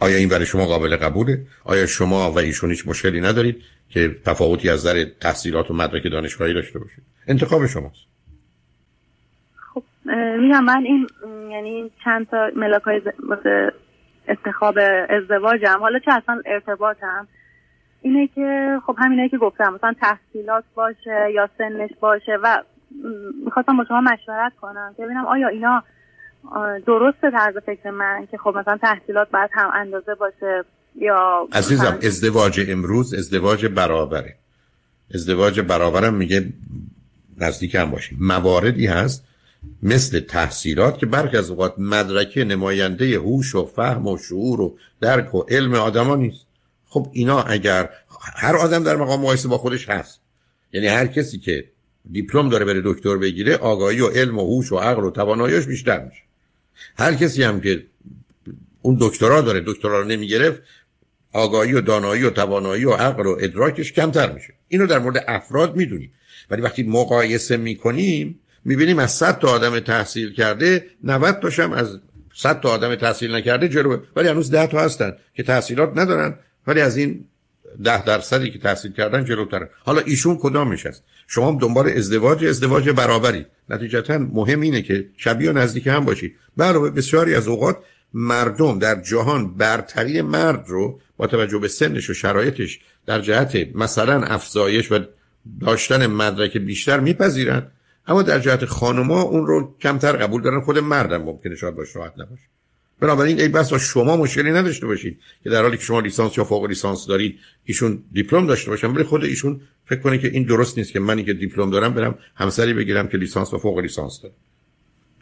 آیا 0.00 0.16
این 0.16 0.28
برای 0.28 0.46
شما 0.46 0.66
قابل 0.66 0.96
قبوله؟ 0.96 1.46
آیا 1.64 1.86
شما 1.86 2.32
و 2.32 2.38
ایشون 2.38 2.70
هیچ 2.70 2.88
مشکلی 2.88 3.20
ندارید 3.20 3.62
که 3.90 4.16
تفاوتی 4.24 4.68
از 4.68 4.80
نظر 4.86 5.04
تحصیلات 5.20 5.70
و 5.70 5.74
مدرک 5.74 6.02
دانشگاهی 6.12 6.54
داشته 6.54 6.78
باشید؟ 6.78 7.04
انتخاب 7.26 7.66
شماست. 7.66 8.06
خب 9.56 9.82
میگم 10.38 10.64
من 10.64 10.84
این 10.84 11.06
یعنی 11.50 11.90
چند 12.04 12.28
تا 12.28 12.50
ملاک 12.56 12.82
های 12.82 13.00
انتخاب 14.28 14.74
ازدواجم. 15.08 15.78
حالا 15.80 15.98
چه 15.98 16.12
اصلا 16.12 16.42
ارتباطم؟ 16.46 17.28
اینه 18.02 18.28
که 18.34 18.80
خب 18.86 18.96
همینه 18.98 19.28
که 19.28 19.38
گفتم 19.38 19.74
مثلا 19.74 19.94
تحصیلات 20.00 20.64
باشه 20.74 21.32
یا 21.34 21.48
سنش 21.58 21.90
باشه 22.00 22.38
و 22.42 22.62
می‌خواستم 23.44 23.76
با 23.76 23.84
شما 23.88 24.00
مشورت 24.00 24.52
کنم 24.60 24.94
که 24.96 25.02
ببینم 25.04 25.26
آیا 25.26 25.48
اینا 25.48 25.82
درسته 26.86 27.30
طرز 27.30 27.56
فکر 27.66 27.90
من 27.90 28.26
که 28.30 28.38
خب 28.38 28.54
مثلا 28.56 28.76
تحصیلات 28.76 29.30
باید 29.30 29.50
هم 29.52 29.70
اندازه 29.74 30.14
باشه 30.14 30.64
یا 30.94 31.48
عزیزم 31.52 31.98
ازدواج 32.02 32.60
امروز 32.68 33.14
ازدواج 33.14 33.66
برابره. 33.66 34.34
ازدواج 35.14 35.60
برابرم 35.60 36.14
میگه 36.14 36.42
نزدیک 37.40 37.74
هم 37.74 37.90
باشیم. 37.90 38.18
مواردی 38.20 38.86
هست 38.86 39.26
مثل 39.82 40.20
تحصیلات 40.20 40.98
که 40.98 41.06
برخی 41.06 41.36
از 41.36 41.50
اوقات 41.50 41.74
مدرکه 41.78 42.44
نماینده 42.44 43.18
هوش 43.18 43.54
و 43.54 43.66
فهم 43.66 44.06
و 44.06 44.18
شعور 44.18 44.60
و 44.60 44.78
درک 45.00 45.34
و 45.34 45.42
علم 45.48 45.74
آدما 45.74 46.16
نیست. 46.16 46.46
خب 46.86 47.10
اینا 47.12 47.42
اگر 47.42 47.90
هر 48.34 48.56
آدم 48.56 48.84
در 48.84 48.96
مقام 48.96 49.20
مقایسه 49.20 49.48
با 49.48 49.58
خودش 49.58 49.88
هست. 49.88 50.20
یعنی 50.72 50.86
هر 50.86 51.06
کسی 51.06 51.38
که 51.38 51.64
دیپلم 52.12 52.48
داره 52.48 52.64
بره 52.64 52.82
دکتر 52.84 53.16
بگیره 53.16 53.56
آگاهی 53.56 54.00
و 54.00 54.08
علم 54.08 54.38
و 54.38 54.42
هوش 54.42 54.72
و 54.72 54.76
عقل 54.76 55.04
و 55.04 55.10
تواناییش 55.10 55.64
بیشتر 55.64 56.04
میشه. 56.04 56.22
هر 56.98 57.14
کسی 57.14 57.42
هم 57.42 57.60
که 57.60 57.86
اون 58.82 58.96
دکترا 59.00 59.40
داره 59.40 59.62
دکترا 59.66 60.00
رو 60.00 60.08
نمی‌گرفت 60.08 60.62
آگاهی 61.32 61.72
و 61.72 61.80
دانایی 61.80 62.24
و 62.24 62.30
توانایی 62.30 62.84
و 62.84 62.92
عقل 62.92 63.26
و 63.26 63.36
ادراکش 63.40 63.92
کمتر 63.92 64.32
میشه. 64.32 64.54
اینو 64.68 64.86
در 64.86 64.98
مورد 64.98 65.24
افراد 65.28 65.76
می‌دونیم. 65.76 66.12
ولی 66.50 66.62
وقتی 66.62 66.82
مقایسه 66.82 67.56
می‌کنیم 67.56 68.40
می‌بینیم 68.64 68.98
از 68.98 69.12
100 69.12 69.38
تا 69.38 69.48
آدم 69.48 69.80
تحصیل 69.80 70.32
کرده 70.32 70.86
90 71.04 71.40
تاشم 71.40 71.72
از 71.72 71.98
100 72.34 72.60
تا 72.60 72.68
آدم 72.68 72.94
تحصیل 72.94 73.34
نکرده 73.34 73.68
جلو. 73.68 73.98
ولی 74.16 74.28
هنوز 74.28 74.50
10 74.50 74.66
تا 74.66 74.80
هستن 74.80 75.16
که 75.34 75.42
تحصیلات 75.42 75.92
ندارن 75.98 76.34
ولی 76.66 76.80
از 76.80 76.96
این 76.96 77.24
ده 77.84 78.04
درصدی 78.04 78.50
که 78.50 78.58
تحصیل 78.58 78.92
کردن 78.92 79.24
جلوترن 79.24 79.68
حالا 79.84 80.00
ایشون 80.00 80.38
کدامش 80.40 80.86
هست؟ 80.86 81.02
شما 81.26 81.58
دنبال 81.60 81.88
ازدواج 81.88 82.44
ازدواج 82.44 82.90
برابری. 82.90 83.46
نتیجتا 83.68 84.18
مهم 84.18 84.60
اینه 84.60 84.82
که 84.82 85.08
شبیه 85.16 85.50
و 85.50 85.52
نزدیک 85.52 85.86
هم 85.86 86.04
باشید 86.04 86.36
علاوه 86.58 86.90
بسیاری 86.90 87.34
از 87.34 87.48
اوقات 87.48 87.76
مردم 88.14 88.78
در 88.78 89.02
جهان 89.02 89.54
برتری 89.54 90.22
مرد 90.22 90.64
رو 90.68 91.00
با 91.16 91.26
توجه 91.26 91.58
به 91.58 91.68
سنش 91.68 92.10
و 92.10 92.14
شرایطش 92.14 92.80
در 93.06 93.20
جهت 93.20 93.68
مثلا 93.74 94.22
افزایش 94.22 94.92
و 94.92 94.98
داشتن 95.60 96.06
مدرک 96.06 96.56
بیشتر 96.56 97.00
میپذیرن. 97.00 97.66
اما 98.06 98.22
در 98.22 98.38
جهت 98.38 98.64
خانما 98.64 99.22
اون 99.22 99.46
رو 99.46 99.76
کمتر 99.80 100.12
قبول 100.12 100.42
دارن 100.42 100.60
خود 100.60 100.78
مردم 100.78 101.22
ممکنه 101.22 101.54
شاید 101.54 101.74
باش 101.74 101.96
راحت 101.96 102.12
نباشه. 102.18 102.42
بنابراین 103.00 103.40
ای 103.40 103.48
بس 103.48 103.74
شما 103.74 104.16
مشکلی 104.16 104.50
نداشته 104.50 104.86
باشید 104.86 105.20
که 105.44 105.50
در 105.50 105.62
حالی 105.62 105.76
که 105.76 105.82
شما 105.82 106.00
لیسانس 106.00 106.38
یا 106.38 106.44
فوق 106.44 106.64
لیسانس 106.64 107.06
دارید 107.06 107.38
ایشون 107.64 108.02
دیپلم 108.12 108.46
داشته 108.46 108.70
باشن 108.70 108.86
ولی 108.86 109.04
خود 109.04 109.24
ایشون 109.24 109.60
فکر 109.86 110.00
کنه 110.00 110.18
که 110.18 110.28
این 110.28 110.42
درست 110.42 110.78
نیست 110.78 110.92
که 110.92 111.00
منی 111.00 111.24
که 111.24 111.32
دیپلم 111.32 111.70
دارم 111.70 111.94
برم 111.94 112.18
همسری 112.34 112.74
بگیرم 112.74 113.08
که 113.08 113.18
لیسانس 113.18 113.54
و 113.54 113.58
فوق 113.58 113.78
لیسانس 113.78 114.20
داره 114.22 114.34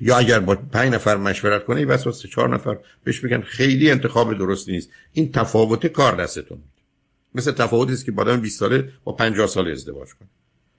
یا 0.00 0.18
اگر 0.18 0.40
با 0.40 0.54
پنج 0.54 0.92
نفر 0.94 1.16
مشورت 1.16 1.64
کنه 1.64 1.86
بس 1.86 2.06
واسه 2.06 2.28
چهار 2.28 2.54
نفر 2.54 2.78
بهش 3.04 3.20
بگن 3.20 3.40
خیلی 3.40 3.90
انتخاب 3.90 4.38
درستی 4.38 4.72
نیست. 4.72 4.90
این 5.12 5.32
تفاوت 5.32 5.86
کار 5.86 6.16
دستتون. 6.16 6.58
مثل 7.34 7.52
تفاوتی 7.52 7.92
است 7.92 8.04
که 8.04 8.12
با 8.12 8.22
آدم 8.22 8.40
20 8.40 8.58
ساله 8.58 8.92
با 9.04 9.12
50 9.12 9.46
ساله 9.46 9.70
ازدواج 9.70 10.08
کنه. 10.08 10.28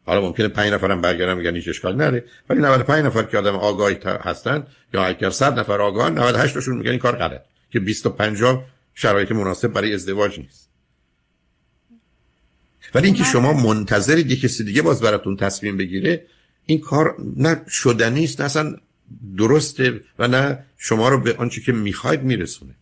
حالا 0.06 0.22
ممکنه 0.22 0.48
5 0.48 0.74
نفرم 0.74 1.02
برگردن 1.02 1.34
میگن 1.34 1.56
هیچ 1.56 1.68
اشکال 1.68 1.96
نره 1.96 2.24
ولی 2.50 2.62
95 2.62 3.06
نفر 3.06 3.24
که 3.24 3.38
آدم 3.38 3.56
آگاهی 3.56 3.98
هستن 4.04 4.68
یا 4.94 5.06
اگر 5.06 5.30
100 5.30 5.60
نفر 5.60 5.82
آگاهن 5.82 6.18
98 6.20 6.54
تاشون 6.54 6.78
میگن 6.78 6.90
این 6.90 7.00
کار 7.00 7.16
غلط 7.16 7.42
که 7.72 7.80
20 7.80 8.04
تا 8.04 8.10
50 8.10 8.66
شرایط 8.96 9.32
مناسب 9.32 9.68
برای 9.68 9.94
ازدواج 9.94 10.40
نیست. 10.40 10.70
ولی 12.96 13.06
اینکه 13.06 13.24
شما 13.24 13.54
منتظرید 13.54 14.32
یه 14.32 14.38
کسی 14.38 14.64
دیگه 14.64 14.82
باز 14.82 15.02
براتون 15.02 15.38
تصمیم 15.38 15.78
بگیره 15.78 16.26
این 16.66 16.80
کار 16.80 17.16
نه 17.38 17.62
شدنی 17.70 18.24
است 18.24 18.40
نه 18.40 18.46
اصلا 18.46 18.76
درسته 19.38 20.02
و 20.20 20.28
نه 20.28 20.60
شما 20.78 21.10
رو 21.10 21.20
به 21.20 21.36
آنچه 21.38 21.62
که 21.62 21.72
می‌خواید 21.72 22.24
میرسونه. 22.24 22.76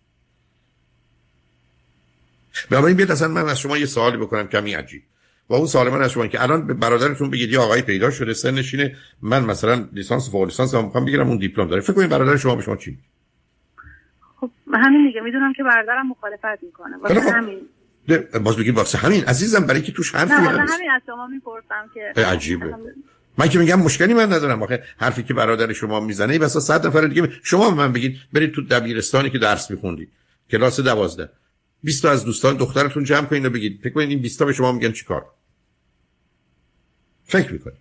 بنابراین 2.70 2.98
بیاد 2.98 3.12
اصلا 3.12 3.28
من 3.28 3.50
از 3.50 3.60
شما 3.60 3.78
یه 3.78 3.86
سوالی 3.86 4.18
بکنم 4.18 4.48
کمی 4.48 4.74
عجیب. 4.74 5.04
و 5.50 5.54
اون 5.54 5.68
سوال 5.68 5.90
من 5.90 6.02
از 6.02 6.12
شما 6.12 6.28
که 6.28 6.44
الان 6.44 6.68
به 6.68 6.74
برادرتون 6.74 7.30
بگید 7.30 7.52
یه 7.52 7.60
آقای 7.60 7.82
پیدا 7.82 8.12
شده 8.12 8.34
سن 8.34 8.54
نشینه 8.54 8.96
من 9.22 9.46
مثلا 9.46 9.88
لیسانس 9.94 10.32
فوق 10.32 10.44
لیسانس 10.44 10.76
هم 10.76 10.86
می‌خوام 10.86 11.06
بگیرم 11.06 11.28
اون 11.28 11.38
دیپلم 11.38 11.68
داره. 11.68 11.82
فکر 11.82 11.94
کنید 11.94 12.10
برادر 12.10 12.38
شما 12.38 12.56
به 12.56 12.62
شما 12.62 12.76
چی؟ 12.76 12.98
خب 14.40 14.50
همین 14.74 15.08
دیگه. 15.08 15.22
می‌دونم 15.22 15.54
که 15.54 15.64
برادرم 15.64 16.08
مخالفت 16.08 16.64
می‌کنه. 16.64 16.98
واسه 16.98 17.22
خب. 17.22 17.36
همین. 17.36 17.60
باز 18.44 18.58
بگید 18.58 18.76
واسه 18.76 18.98
همین. 18.98 19.24
عزیزم 19.24 19.66
برای 19.66 19.82
که 19.82 19.92
توش 19.92 20.16
حرفی 20.16 20.34
هست 20.34 20.74
همین 20.74 20.92
از 20.92 21.02
شما 21.06 21.28
می‌پرسم 21.28 21.90
که 21.94 22.22
عجیبه. 22.22 22.76
من 23.38 23.50
که 23.50 23.60
میگم 23.60 23.80
مشکلی 23.80 24.14
من 24.14 24.34
ندارم. 24.34 24.64
آخه 24.64 24.84
حرفی 24.98 25.24
که 25.24 25.34
برادر 25.34 25.74
شما 25.74 26.00
می‌زنه 26.00 26.40
بسا 26.40 26.60
صد 26.60 26.88
نفر 26.88 27.02
دیگه. 27.02 27.30
شما 27.44 27.70
من 27.70 27.94
بگید 27.94 28.18
برید 28.34 28.52
تو 28.52 28.62
دبیرستانی 28.62 29.30
که 29.30 29.38
درس 29.38 29.72
میخوندید. 29.72 30.10
کلاس 30.52 30.80
دوازده. 30.80 31.30
20 31.84 32.02
تا 32.02 32.12
از 32.12 32.26
دوستان 32.26 32.58
دخترتون 32.58 33.04
جمع 33.04 33.26
کنین 33.26 33.46
و 33.46 33.50
بگید. 33.50 33.80
فکر 33.84 33.94
کنید 33.94 34.10
این 34.10 34.20
20 34.20 34.40
تا 34.40 34.46
به 34.46 34.54
شما 34.54 34.72
میگن 34.72 34.92
چیکار. 34.92 35.26
فکر 37.24 37.54
می‌کنید 37.54 37.78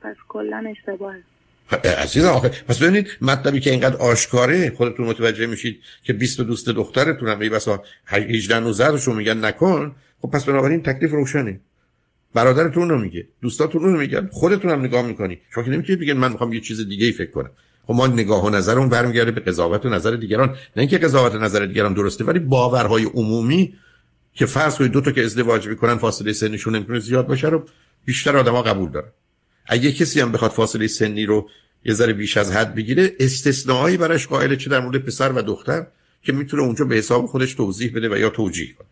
پس 0.00 0.16
کلا 0.28 0.64
اشتباهه. 0.70 1.22
عزیز 1.98 2.24
آخه 2.24 2.48
پس 2.48 2.82
ببینید 2.82 3.08
مطلبی 3.20 3.60
که 3.60 3.70
اینقدر 3.70 3.96
آشکاره 3.96 4.70
خودتون 4.70 5.06
متوجه 5.06 5.46
میشید 5.46 5.80
که 6.02 6.12
20 6.12 6.40
دوست 6.40 6.68
دخترتون 6.68 7.28
هم 7.28 7.38
بسا 7.38 7.82
18 8.06 8.60
19 8.60 8.98
شما 8.98 9.14
میگن 9.14 9.44
نکن. 9.44 9.96
خب 10.22 10.30
پس 10.30 10.44
بنابراین 10.44 10.82
تکلیف 10.82 11.10
روشنه. 11.10 11.60
برادرتون 12.34 12.88
رو 12.88 12.98
میگه 12.98 13.28
دوستاتون 13.40 13.82
رو 13.82 13.98
میگن 13.98 14.28
خودتون 14.32 14.70
هم 14.70 14.80
نگاه 14.80 15.06
می‌کنی. 15.06 15.40
شما 15.54 15.64
که 15.64 15.70
نمی‌تونید 15.70 16.00
بگید 16.00 16.16
من 16.16 16.32
می‌خوام 16.32 16.52
یه 16.52 16.60
چیز 16.60 16.88
دیگه 16.88 17.06
ای 17.06 17.12
فکر 17.12 17.30
کنم. 17.30 17.50
خب 17.86 17.94
ما 17.94 18.06
نگاه 18.06 18.44
و 18.44 18.50
نظرمون 18.50 18.88
برمیگرده 18.88 19.30
به 19.30 19.40
قضاوت 19.40 19.86
و 19.86 19.88
نظر 19.88 20.10
دیگران. 20.10 20.48
نه 20.48 20.56
اینکه 20.76 20.98
قضاوت 20.98 21.34
و 21.34 21.38
نظر 21.38 21.66
دیگران 21.66 21.94
درسته 21.94 22.24
ولی 22.24 22.38
باورهای 22.38 23.04
عمومی 23.04 23.74
که 24.34 24.46
فرض 24.46 24.76
کنید 24.76 24.92
دو 24.92 25.00
تا 25.00 25.12
که 25.12 25.24
ازدواج 25.24 25.68
می‌کنن 25.68 25.96
فاصله 25.96 26.32
سنشون 26.32 26.76
نمی‌تونه 26.76 26.98
زیاد 26.98 27.26
باشه 27.26 27.48
رو 27.48 27.64
بیشتر 28.04 28.36
آدما 28.36 28.62
قبول 28.62 28.90
دارن. 28.90 29.08
اگه 29.66 29.92
کسی 29.92 30.20
هم 30.20 30.32
بخواد 30.32 30.50
فاصله 30.50 30.86
سنی 30.86 31.26
رو 31.26 31.48
یه 31.84 31.94
ذره 31.94 32.12
بیش 32.12 32.36
از 32.36 32.52
حد 32.52 32.74
بگیره 32.74 33.12
استثنایی 33.20 33.96
براش 33.96 34.26
قائل 34.26 34.56
چه 34.56 34.70
در 34.70 34.80
مورد 34.80 34.98
پسر 34.98 35.32
و 35.32 35.42
دختر 35.42 35.86
که 36.22 36.32
می‌تونه 36.32 36.62
اونجا 36.62 36.84
به 36.84 36.96
حساب 36.96 37.26
خودش 37.26 37.54
توضیح 37.54 37.92
بده 37.94 38.08
و 38.08 38.18
یا 38.18 38.30
توجیه 38.30 38.72
کنه. 38.72 38.86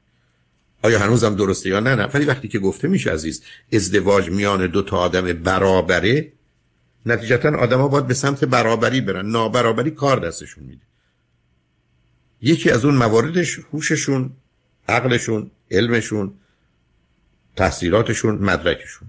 آیا 0.83 0.99
هنوزم 0.99 1.35
درسته 1.35 1.69
یا 1.69 1.81
نه؟ 1.81 1.95
نه. 1.95 2.05
ولی 2.05 2.25
وقتی 2.25 2.49
که 2.49 2.59
گفته 2.59 2.89
میشه 2.89 3.11
عزیز 3.11 3.43
ازدواج 3.73 4.31
میان 4.31 4.67
دو 4.67 4.83
تا 4.83 4.97
آدم 4.97 5.33
برابره 5.33 6.33
نتیجتا 7.07 7.57
آدما 7.57 7.89
باید 7.89 8.07
به 8.07 8.15
سمت 8.15 8.45
برابری 8.45 9.01
برن. 9.01 9.27
نابرابری 9.27 9.91
کار 9.91 10.19
دستشون 10.21 10.65
میده. 10.65 10.83
یکی 12.41 12.71
از 12.71 12.85
اون 12.85 12.95
مواردش 12.95 13.59
هوششون 13.73 14.31
عقلشون 14.89 15.51
علمشون 15.71 16.33
تحصیلاتشون 17.57 18.35
مدرکشون. 18.35 19.09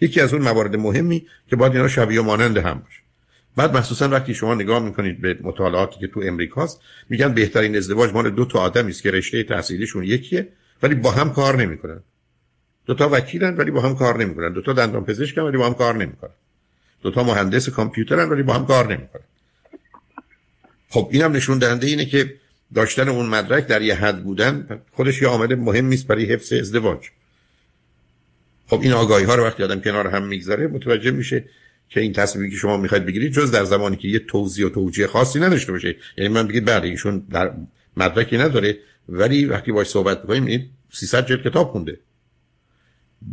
یکی 0.00 0.20
از 0.20 0.34
اون 0.34 0.42
موارد 0.42 0.76
مهمی 0.76 1.26
که 1.46 1.56
باید 1.56 1.72
اینا 1.72 1.88
شبیه 1.88 2.20
و 2.20 2.24
مانند 2.24 2.56
هم 2.56 2.78
باشه. 2.78 3.00
بعد 3.56 3.76
مخصوصا 3.76 4.08
وقتی 4.08 4.34
شما 4.34 4.54
نگاه 4.54 4.78
می‌کنید 4.84 5.20
به 5.20 5.38
مطالعاتی 5.42 6.00
که 6.00 6.06
تو 6.06 6.20
امریکاست 6.24 6.80
میگن 7.08 7.34
بهترین 7.34 7.76
ازدواج 7.76 8.12
مال 8.12 8.30
دو 8.30 8.44
تا 8.44 8.58
آدمی 8.58 8.90
است 8.90 9.02
که 9.02 9.10
رشته 9.10 9.42
تحصیلیشون 9.42 10.04
یکیه 10.04 10.48
ولی 10.82 10.94
با 10.94 11.10
هم 11.10 11.32
کار 11.32 11.56
نمی‌کنن. 11.56 12.00
دو 12.86 12.94
تا 12.94 13.08
وکیلن 13.12 13.56
ولی 13.56 13.70
با 13.70 13.80
هم 13.80 13.96
کار 13.96 14.24
نمی‌کنن. 14.24 14.52
دو 14.52 14.62
تا 14.62 14.72
دندان 14.72 15.04
پزشکن 15.04 15.42
ولی 15.42 15.56
با 15.56 15.66
هم 15.66 15.74
کار 15.74 15.96
نمی‌کنن. 15.96 16.32
دو 17.02 17.10
تا 17.10 17.22
مهندس 17.22 17.68
کامپیوترن 17.68 18.28
ولی 18.28 18.42
با 18.42 18.54
هم 18.54 18.66
کار 18.66 18.92
نمی‌کنن. 18.92 19.22
خب 20.88 21.08
اینم 21.12 21.32
نشون 21.32 21.58
دهنده 21.58 21.86
اینه 21.86 22.04
که 22.04 22.34
داشتن 22.74 23.08
اون 23.08 23.26
مدرک 23.26 23.66
در 23.66 23.82
یه 23.82 23.94
حد 23.94 24.24
بودن 24.24 24.80
خودش 24.92 25.22
یه 25.22 25.28
عامل 25.28 25.54
مهم 25.54 25.86
نیست 25.86 26.06
برای 26.06 26.24
حفظ 26.24 26.52
ازدواج. 26.52 26.98
خب 28.66 28.80
این 28.80 28.92
آگاهی 28.92 29.24
ها 29.24 29.34
رو 29.34 29.44
وقتی 29.44 29.62
آدم 29.62 29.80
کنار 29.80 30.06
هم 30.06 30.26
می‌گذاره 30.26 30.66
متوجه 30.66 31.10
میشه 31.10 31.44
که 31.88 32.00
این 32.00 32.12
تصمیمی 32.12 32.50
که 32.50 32.56
شما 32.56 32.76
می‌خواید 32.76 33.06
بگیرید 33.06 33.32
جز 33.32 33.50
در 33.50 33.64
زمانی 33.64 33.96
که 33.96 34.08
یه 34.08 34.18
توضیح 34.18 34.66
و 34.66 34.68
توجیه 34.68 35.06
خاصی 35.06 35.40
نداشته 35.40 35.72
باشه. 35.72 35.96
یعنی 36.18 36.34
من 36.34 36.48
بگید 36.48 36.64
بله 36.64 36.88
ایشون 36.88 37.18
در 37.30 37.52
مدرکی 37.96 38.38
نداره 38.38 38.78
ولی 39.08 39.44
وقتی 39.44 39.72
باش 39.72 39.86
صحبت 39.86 40.30
این 40.30 40.68
300 40.92 41.26
جلد 41.26 41.42
کتاب 41.42 41.72
خونده. 41.72 41.98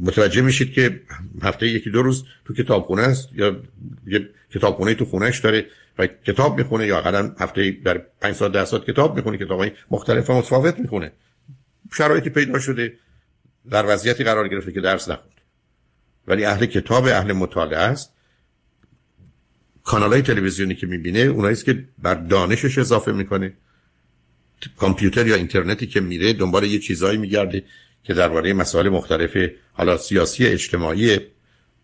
متوجه 0.02 0.42
میشید 0.42 0.74
که 0.74 1.02
هفته 1.42 1.68
یکی 1.68 1.90
دو 1.90 2.02
روز 2.02 2.24
تو 2.46 2.54
کتابخونه 2.54 3.02
است 3.02 3.30
یا 3.34 3.62
یه 4.08 4.30
کتابخونه 4.54 4.94
تو 4.94 5.06
خونهش 5.06 5.40
داره 5.40 5.66
و 5.98 6.08
کتاب 6.08 6.58
می‌خونه 6.58 6.88
یا 6.88 6.98
اقلا 6.98 7.36
هفته 7.40 7.72
در 7.72 7.98
5 7.98 8.36
ساعت 8.36 8.52
10 8.52 8.66
ساعت 8.66 8.86
کتاب 8.86 9.16
می‌خونه 9.16 9.38
کتابای 9.38 9.72
مختلف 9.92 10.30
و 10.30 10.34
متفاوت 10.34 10.80
می‌خونه. 10.80 11.12
شرایطی 11.94 12.30
پیدا 12.30 12.60
شده 12.60 12.94
در 13.70 13.86
وضعیتی 13.88 14.24
قرار 14.24 14.48
گرفته 14.48 14.72
که 14.72 14.82
درس 14.82 15.10
نخوند. 15.10 15.42
ولی 16.28 16.46
اهل 16.46 16.66
کتاب 16.66 17.06
اهل 17.06 17.34
مطالعه 17.34 17.80
است. 17.80 18.14
کانال 19.84 20.14
های 20.14 20.22
تلویزیونی 20.22 20.76
که 20.76 20.88
می‌بینه 20.88 21.20
اونایی 21.20 21.56
که 21.56 21.86
بر 21.98 22.16
دانشش 22.16 22.78
اضافه 22.78 23.12
می‌کنه. 23.12 23.54
کامپیوتر 24.78 25.28
یا 25.28 25.36
اینترنتی 25.36 25.88
که 25.88 26.00
میره 26.02 26.34
دنبال 26.34 26.64
یه 26.64 26.80
چیزایی 26.80 27.18
میگرده 27.18 27.64
که 28.04 28.14
درباره 28.14 28.54
مسائل 28.54 28.90
مختلف 28.90 29.38
حالا 29.80 29.98
سیاسی 29.98 30.46
اجتماعی 30.46 31.20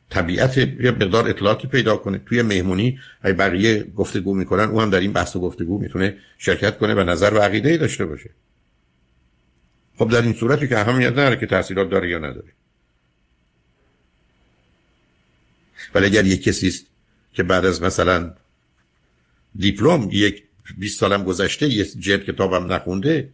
طبیعت 0.10 0.58
یه 0.58 0.92
مقدار 0.92 1.30
اطلاعاتی 1.30 1.68
پیدا 1.68 1.98
کنه. 1.98 2.18
توی 2.18 2.42
مهمونی 2.42 3.00
ای 3.26 3.34
بقیه 3.34 3.84
گفتگو 3.84 4.36
می‌کنن 4.36 4.64
او 4.64 4.82
هم 4.82 4.90
در 4.90 5.00
این 5.00 5.14
بحث 5.14 5.36
و 5.36 5.40
گفتگو 5.40 5.80
می‌تونه 5.80 6.18
شرکت 6.38 6.78
کنه 6.78 6.94
و 6.94 7.00
نظر 7.00 7.34
و 7.34 7.38
عقیده 7.38 7.78
داشته 7.78 8.06
باشه. 8.06 8.30
خب 9.98 10.12
در 10.12 10.22
این 10.22 10.34
صورتی 10.34 10.68
که 10.68 10.80
اهمیت 10.80 11.12
نداره 11.12 11.36
که 11.36 11.46
تحصیلات 11.46 11.90
داره 11.90 12.10
یا 12.10 12.18
نداره. 12.18 12.54
ولی 15.96 16.06
اگر 16.06 16.26
یک 16.26 16.44
کسی 16.44 16.68
است 16.68 16.86
که 17.34 17.44
بعد 17.44 17.66
از 17.66 17.82
مثلا 17.82 18.34
دیپلم 19.56 20.10
یک 20.12 20.44
20 20.78 21.00
سالم 21.00 21.24
گذشته 21.24 21.68
یه 21.68 21.86
جلد 21.86 22.24
کتابم 22.24 22.74
نخونده 22.74 23.30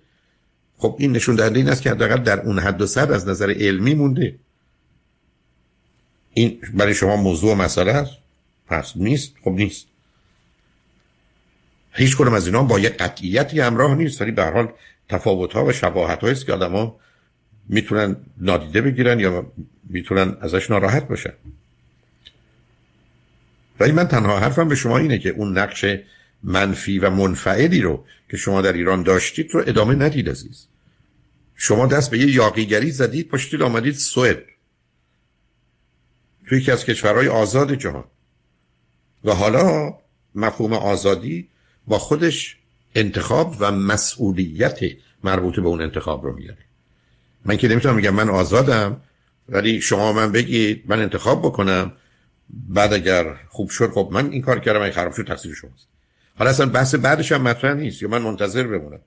خب 0.78 0.96
این 1.00 1.12
نشون 1.12 1.36
دهنده 1.36 1.60
این 1.60 1.70
است 1.70 1.82
که 1.82 1.92
حداقل 1.92 2.18
در 2.18 2.40
اون 2.40 2.60
حد 2.60 2.82
و 2.82 2.88
صد 2.88 3.12
از 3.12 3.28
نظر 3.28 3.54
علمی 3.60 3.94
مونده. 3.94 4.36
این 6.34 6.62
برای 6.74 6.94
شما 6.94 7.16
موضوع 7.16 7.56
مسئله 7.56 7.92
است؟ 7.92 8.14
پس 8.68 8.94
نیست 8.96 9.34
خب 9.44 9.52
نیست. 9.52 9.86
هیچ 11.94 12.16
کنم 12.16 12.34
از 12.34 12.46
اینا 12.48 12.64
با 12.64 12.80
یه 12.80 12.90
قطعیتی 12.90 13.60
همراه 13.60 13.96
نیست. 13.96 14.22
ولی 14.22 14.32
به 14.32 14.44
حال 14.44 14.74
تفاوت 15.10 15.54
ها 15.54 15.66
و 15.66 15.72
شباهت 15.72 16.24
است 16.24 16.46
که 16.46 16.54
آدم 16.54 16.72
ها 16.72 17.00
می‌تونن 17.70 18.16
نادیده 18.38 18.82
بگیرن 18.82 19.20
یا 19.20 19.52
می‌تونن 19.90 20.38
ازش 20.42 20.70
ناراحت 20.70 21.08
باشن 21.08 21.34
ولی 23.80 23.92
من 23.92 24.08
تنها 24.08 24.40
حرفم 24.40 24.70
به 24.70 24.76
شما 24.76 24.98
اینه 24.98 25.20
که 25.20 25.30
اون 25.30 25.58
نقش 25.58 25.86
منفی 26.44 27.00
و 27.00 27.10
منفعلی 27.10 27.82
رو 27.82 28.06
که 28.30 28.38
شما 28.38 28.62
در 28.62 28.74
ایران 28.74 29.04
داشتید 29.04 29.52
رو 29.52 29.64
ادامه 29.68 29.96
ندید 29.96 30.30
عزیز. 30.30 30.68
شما 31.56 31.88
دست 31.88 32.12
به 32.12 32.20
یه 32.20 32.36
یاقیگری 32.36 32.92
زدید 32.92 33.28
پاشتید 33.28 33.62
آمدید 33.62 33.94
سوئد. 33.94 34.44
توی 36.52 36.60
یکی 36.60 36.72
از 36.72 36.86
کشورهای 36.86 37.28
آزاد 37.28 37.74
جهان. 37.74 38.04
و 39.26 39.34
حالا 39.34 39.94
مفهوم 40.36 40.74
آزادی 40.74 41.48
با 41.88 42.00
خودش 42.00 42.58
انتخاب 42.96 43.56
و 43.60 43.72
مسئولیت 43.72 44.80
مربوط 45.24 45.56
به 45.56 45.68
اون 45.68 45.82
انتخاب 45.82 46.24
رو 46.24 46.36
میاره. 46.36 46.58
من 47.46 47.58
که 47.58 47.68
نمی‌تونم 47.68 47.96
میگم 47.96 48.14
من 48.14 48.30
آزادم 48.30 49.02
ولی 49.50 49.82
شما 49.82 50.14
من 50.14 50.32
بگید 50.32 50.84
من 50.88 51.02
انتخاب 51.02 51.42
بکنم. 51.42 51.92
بعد 52.50 52.94
اگر 52.94 53.36
خوب 53.50 53.70
شد 53.70 53.90
خب 53.90 54.10
من 54.12 54.32
این 54.32 54.42
کار 54.42 54.60
کردم 54.60 54.82
اگه 54.82 54.92
خراب 54.92 55.14
شد 55.14 55.28
تقصیر 55.28 55.54
شماست. 55.54 55.88
حالا 56.38 56.50
اصلا 56.50 56.66
بحث 56.66 56.96
بعدش 56.96 57.32
هم 57.32 57.42
مطرح 57.42 57.74
نیست 57.74 58.02
یا 58.02 58.10
من 58.10 58.22
منتظر 58.22 58.64
بمونم. 58.64 59.00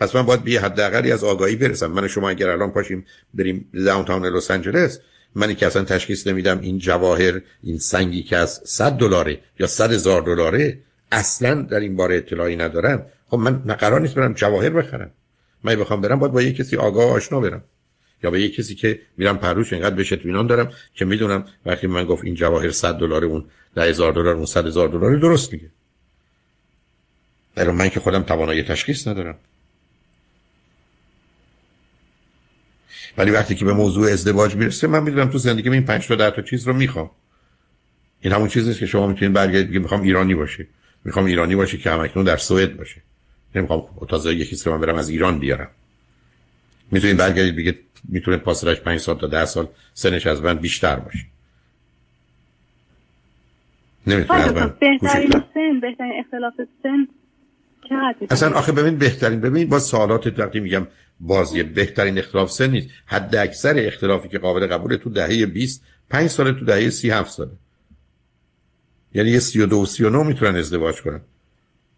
پس 0.00 0.14
من 0.14 0.22
باید 0.22 0.44
به 0.44 0.50
حداقلی 0.50 1.12
از 1.12 1.24
آگاهی 1.24 1.56
برسم. 1.56 1.86
من 1.86 2.08
شما 2.08 2.30
اگر 2.30 2.50
الان 2.50 2.70
پاشیم 2.70 3.06
بریم 3.34 3.68
داونتاون 3.84 4.26
لس 4.26 4.50
آنجلس 4.50 5.00
منی 5.34 5.54
که 5.54 5.66
اصلا 5.66 5.84
تشخیص 5.84 6.26
نمیدم 6.26 6.60
این 6.60 6.78
جواهر 6.78 7.40
این 7.62 7.78
سنگی 7.78 8.22
که 8.22 8.36
از 8.36 8.60
100 8.64 8.92
دلاره 8.92 9.40
یا 9.58 9.66
100 9.66 9.92
هزار 9.92 10.22
دلاره 10.22 10.78
اصلا 11.12 11.62
در 11.62 11.80
این 11.80 11.96
باره 11.96 12.16
اطلاعی 12.16 12.56
ندارم. 12.56 13.06
خب 13.28 13.36
من 13.38 13.58
قرار 13.58 14.00
نیست 14.00 14.14
برم 14.14 14.32
جواهر 14.32 14.70
بخرم. 14.70 15.10
من 15.64 15.76
بخوام 15.76 16.00
برم 16.00 16.18
باید 16.18 16.32
با 16.32 16.42
یه 16.42 16.52
کسی 16.52 16.76
آگاه 16.76 17.10
آشنا 17.10 17.40
برم. 17.40 17.64
یا 18.22 18.30
به 18.30 18.40
یه 18.40 18.48
کسی 18.48 18.74
که 18.74 19.00
میرم 19.16 19.38
پروش 19.38 19.72
اینقدر 19.72 19.94
بهش 19.94 20.12
اطمینان 20.12 20.46
دارم 20.46 20.72
که 20.94 21.04
می‌دونم 21.04 21.44
وقتی 21.66 21.86
من 21.86 22.04
گفت 22.04 22.24
این 22.24 22.34
جواهر 22.34 22.70
100 22.70 22.94
دلار 22.94 23.24
اون 23.24 23.44
10000 23.76 24.12
دلار 24.12 24.34
اون 24.34 24.46
100 24.46 24.66
هزار 24.66 24.88
دلار 24.88 25.16
درست 25.16 25.52
میگه. 25.52 25.70
در 27.54 27.70
من 27.70 27.88
که 27.88 28.00
خودم 28.00 28.22
توانایی 28.22 28.62
تشخیص 28.62 29.08
ندارم. 29.08 29.38
ولی 33.18 33.30
وقتی 33.30 33.54
که 33.54 33.64
به 33.64 33.72
موضوع 33.72 34.12
ازدواج 34.12 34.56
می‌رسه 34.56 34.86
من 34.86 35.02
می‌دونم 35.02 35.30
تو 35.30 35.38
زندگی 35.38 35.70
این 35.70 35.84
5 35.84 36.06
تا 36.06 36.14
10 36.14 36.30
تا 36.30 36.42
چیز 36.42 36.68
رو 36.68 36.72
می‌خوام. 36.72 37.10
این 38.20 38.32
همون 38.32 38.48
چیزیه 38.48 38.74
که 38.74 38.86
شما 38.86 39.06
می‌تونید 39.06 39.34
برگردید 39.34 39.68
بگید 39.68 39.82
می‌خوام 39.82 40.02
ایرانی 40.02 40.34
باشه 40.34 40.66
می‌خوام 41.04 41.24
ایرانی 41.24 41.56
باشه 41.56 41.78
که 41.78 41.90
همکنون 41.90 42.24
در 42.24 42.36
سوئد 42.36 42.76
باشه 42.76 43.02
نمی‌خوام 43.54 43.82
تازه 44.08 44.34
یکی 44.34 44.56
رو 44.64 44.72
من 44.72 44.80
برم 44.80 44.96
از 44.96 45.08
ایران 45.08 45.38
بیارم. 45.38 45.68
می‌تونید 46.90 47.16
برگردید 47.16 47.56
بگید 47.56 47.78
می‌تونه 48.08 48.36
پاسرش 48.36 48.80
5 48.80 49.00
سال 49.00 49.18
تا 49.18 49.26
10 49.26 49.44
سال 49.44 49.68
سنش 49.94 50.26
از 50.26 50.42
من 50.42 50.54
بیشتر 50.54 50.96
باشه. 50.96 51.26
نمی‌تونه 54.06 54.40
از 54.40 54.54
من 54.54 54.74
بهترین 54.80 55.30
سن 55.30 55.80
بهترین 55.80 56.12
اختلاف 56.24 56.54
سن 56.82 57.08
اصلا 58.30 58.58
آخه 58.58 58.72
ببین 58.72 58.98
بهترین 58.98 59.40
ببین 59.40 59.68
با 59.68 59.78
سوالات 59.78 60.38
وقتی 60.38 60.60
میگم. 60.60 60.86
بازی 61.20 61.62
بهترین 61.62 62.18
اختلاف 62.18 62.50
سن 62.50 62.70
نیست. 62.70 62.88
حد 63.06 63.36
اکثر 63.36 63.86
اختلافی 63.86 64.28
که 64.28 64.38
قابل 64.38 64.66
قبول 64.66 64.96
تو 64.96 65.10
دهه 65.10 65.46
20 65.46 65.82
5 66.10 66.30
سال 66.30 66.52
تو 66.52 66.64
دهه 66.64 66.90
37 66.90 67.30
ساله. 67.30 67.50
یعنی 69.14 69.30
یه 69.30 69.40
32 69.40 69.76
و 69.76 69.86
39 69.86 70.22
می‌تونن 70.22 70.56
ازدواج 70.56 71.02
کنن. 71.02 71.20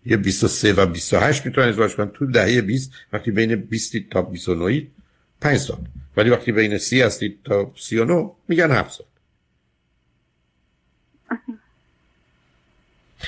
یه 0.06 0.16
23 0.16 0.72
و 0.72 0.86
28 0.86 1.46
می‌تونن 1.46 1.68
ازدواج 1.68 1.94
کنن. 1.96 2.10
تو 2.10 2.26
دهه 2.26 2.60
20 2.60 2.92
وقتی 3.12 3.30
بین 3.30 3.54
20 3.54 3.96
تا 3.96 4.22
29 4.22 4.86
5 5.40 5.58
سال. 5.58 5.78
ولی 6.16 6.30
وقتی 6.30 6.52
بین 6.52 6.78
30 6.78 7.02
هستید 7.02 7.38
تا 7.44 7.72
39 7.76 8.30
میگن 8.48 8.70
7 8.70 8.92
سال. 8.92 9.06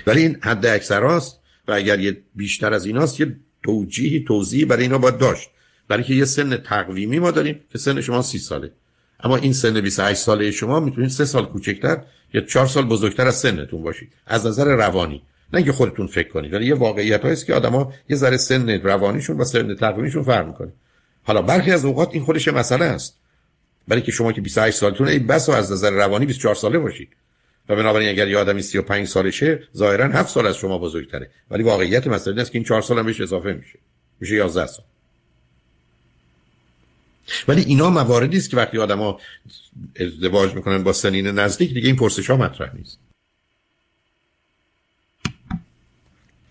ولی 0.07 0.23
این 0.23 0.39
حد 0.41 0.67
اکثر 0.67 1.05
هست 1.05 1.41
و 1.69 1.73
اگر 1.73 2.01
یه 2.01 2.23
بیشتر 2.35 2.75
از 2.75 2.87
ایناست 2.87 3.21
یه 3.21 3.37
توجیهی 3.63 4.25
توضیحی 4.25 4.65
برای 4.65 4.83
اینا 4.83 4.99
باید 4.99 5.19
داشت. 5.19 5.51
برای 5.89 6.03
که 6.03 6.15
یه 6.15 6.25
سن 6.25 6.57
تقویمی 6.57 7.19
ما 7.19 7.31
داریم 7.31 7.61
که 7.73 7.79
سن 7.79 8.01
شما 8.01 8.23
30 8.23 8.39
ساله. 8.39 8.71
اما 9.21 9.37
این 9.37 9.53
سن 9.53 9.81
28 9.81 10.21
ساله 10.21 10.51
شما 10.51 10.81
می‌تونید 10.81 11.11
3 11.11 11.25
سال 11.25 11.47
کوچکتر 11.47 12.03
یا 12.35 12.41
4 12.41 12.67
سال 12.67 12.85
بزرگتر 12.85 13.27
از 13.27 13.37
سنتون 13.37 13.83
باشید. 13.83 14.13
از 14.27 14.47
نظر 14.47 14.65
روانی. 14.65 15.23
نه 15.53 15.57
اینکه 15.57 15.73
خودتون 15.73 16.07
فکر 16.07 16.29
کنید 16.29 16.55
ولی 16.55 16.67
یه 16.67 16.75
واقعیت 16.75 17.25
هست 17.25 17.47
که 17.47 17.55
آدما 17.55 17.93
یه 18.09 18.17
ذره 18.17 18.37
سن 18.37 18.71
روانیشون 18.71 19.37
با 19.37 19.45
سن 19.45 19.75
تقویمیشون 19.75 20.23
فرق 20.23 20.47
می‌کنه. 20.47 20.73
حالا 21.23 21.43
برخی 21.43 21.71
از 21.71 21.85
اوقات 21.85 22.09
این 22.13 22.23
خودش 22.23 22.49
مسئله 22.49 22.85
است. 22.85 23.19
برای 23.89 24.03
که 24.03 24.13
شما 24.13 24.33
که 24.33 24.41
28 24.41 24.77
سالتونه 24.79 25.11
ای 25.11 25.19
بس 25.19 25.49
از 25.49 25.73
نظر 25.73 25.91
روانی 25.91 26.27
24 26.27 26.55
ساله 26.55 26.79
باشید. 26.79 27.09
و 27.69 27.77
بنابراین 27.77 28.09
اگر 28.09 28.29
یه 28.29 28.39
آدمی 28.39 28.63
35 28.63 29.07
سالشه 29.07 29.63
ظاهرا 29.77 30.09
7 30.09 30.29
سال 30.29 30.47
از 30.47 30.57
شما 30.57 30.79
بزرگتره. 30.79 31.31
ولی 31.51 31.63
واقعیت 31.63 32.07
مسئله 32.07 32.33
این 32.33 32.41
است 32.41 32.53
که 32.53 32.59
این 32.59 32.65
4 32.65 32.83
سال 32.83 32.99
هم 32.99 33.07
بهش 33.07 33.21
اضافه 33.21 33.53
میشه. 33.53 33.79
میشه 34.21 34.35
11 34.35 34.67
سال. 34.67 34.85
ولی 37.49 37.63
اینا 37.63 37.91
مواردی 37.91 38.37
است 38.37 38.51
که 38.51 38.57
وقتی 38.57 38.79
آدما 38.79 39.21
ازدواج 40.01 40.55
می‌کنن 40.55 40.83
با 40.83 40.93
سنین 40.93 41.27
نزدیک 41.27 41.75
دیگه 41.75 41.87
این 41.87 41.97
پرسش 41.97 42.31
ها 42.31 42.37
مطرح 42.37 42.77
نیست. 42.77 42.99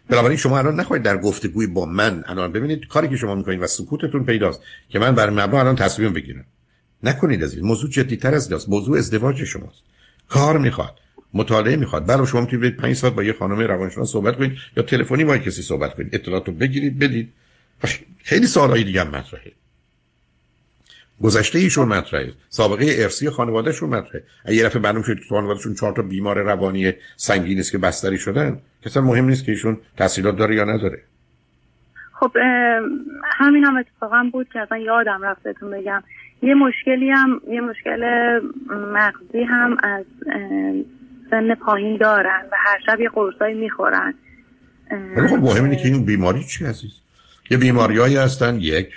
بنابراین 0.09 0.37
شما 0.37 0.57
الان 0.57 0.79
نخواهید 0.79 1.05
در 1.05 1.17
گفتگوی 1.17 1.67
با 1.67 1.85
من 1.85 2.23
الان 2.27 2.51
ببینید 2.51 2.87
کاری 2.87 3.09
که 3.09 3.15
شما 3.15 3.35
می‌کنید 3.35 3.61
و 3.61 3.67
سکوتتون 3.67 4.23
پیداست 4.23 4.61
که 4.89 4.99
من 4.99 5.15
بر 5.15 5.29
مبنا 5.29 5.59
الان 5.59 5.75
تصمیم 5.75 6.13
بگیرم. 6.13 6.45
نکنید 7.03 7.43
از 7.43 7.53
این 7.53 7.65
موضوع 7.65 7.89
جدیتر 7.89 8.35
از 8.35 8.47
ایناست. 8.47 8.69
موضوع 8.69 8.97
ازدواج 8.97 9.43
شماست. 9.43 9.81
کار 10.29 10.57
می‌خواد 10.57 10.99
مطالعه 11.33 11.75
می‌خواد. 11.75 12.05
برای 12.05 12.27
شما 12.27 12.41
می‌تونید 12.41 12.61
برید 12.61 12.77
5 12.77 12.95
ساعت 12.95 13.13
با 13.13 13.23
یه 13.23 13.33
خانم 13.33 13.59
روانشناس 13.59 14.11
صحبت 14.11 14.37
کنید 14.37 14.57
یا 14.77 14.83
تلفنی 14.83 15.25
با 15.25 15.37
کسی 15.37 15.61
صحبت 15.61 15.93
کنید. 15.93 16.15
اطلاعاتو 16.15 16.51
بگیرید 16.51 16.99
بدید. 16.99 17.33
خیلی 18.23 18.47
سوالای 18.47 18.83
دیگه 18.83 19.01
هم 19.01 19.07
مطرحه. 19.07 19.51
گذشته 21.23 21.59
ایشون 21.59 21.87
مطرحه. 21.87 22.31
سابقه 22.49 22.85
ارسی 22.97 23.29
خانوادهشون 23.29 23.89
مطرحه. 23.89 24.23
اگه 24.45 24.55
یه 24.55 24.65
دفعه 24.65 24.81
معلوم 24.81 25.01
شد 25.01 25.15
که 25.15 25.25
خانوادهشون 25.29 25.73
چهار 25.73 25.93
تا 25.93 26.01
بیمار 26.01 26.43
روانی 26.43 26.93
سنگین 27.15 27.59
است 27.59 27.71
که 27.71 27.77
بستری 27.77 28.17
شدن 28.17 28.59
کسا 28.81 29.01
مهم 29.01 29.25
نیست 29.25 29.45
که 29.45 29.51
ایشون 29.51 29.77
تحصیلات 29.97 30.37
داره 30.37 30.55
یا 30.55 30.63
نداره. 30.63 31.01
خب 32.19 32.31
همین 33.23 33.63
هم 33.63 33.77
اتفاقا 33.77 34.29
بود 34.33 34.47
که 34.53 34.59
اصلا 34.59 34.77
یادم 34.77 35.21
رفتتون 35.23 35.71
بگم. 35.71 36.03
یه 36.41 36.53
مشکلی 36.53 37.09
هم 37.09 37.41
یه 37.51 37.61
مشکل 37.61 38.03
مغزی 38.69 39.43
هم 39.43 39.77
از 39.83 40.05
سن 41.29 41.55
پایین 41.55 41.97
دارن 41.97 42.45
و 42.51 42.55
هر 42.57 42.79
شب 42.85 42.99
یه 43.01 43.09
قرصایی 43.09 43.55
می‌خورن. 43.55 44.13
ولی 45.17 45.27
خب 45.27 45.35
مهم 45.35 45.63
اینه 45.63 45.75
که 45.75 45.87
این 45.87 46.05
بیماری 46.05 46.43
چی 46.43 46.65
عزیز؟ 46.65 46.91
یه 47.49 47.57
بیماریایی 47.57 48.15
هستن 48.15 48.55
یک. 48.59 48.89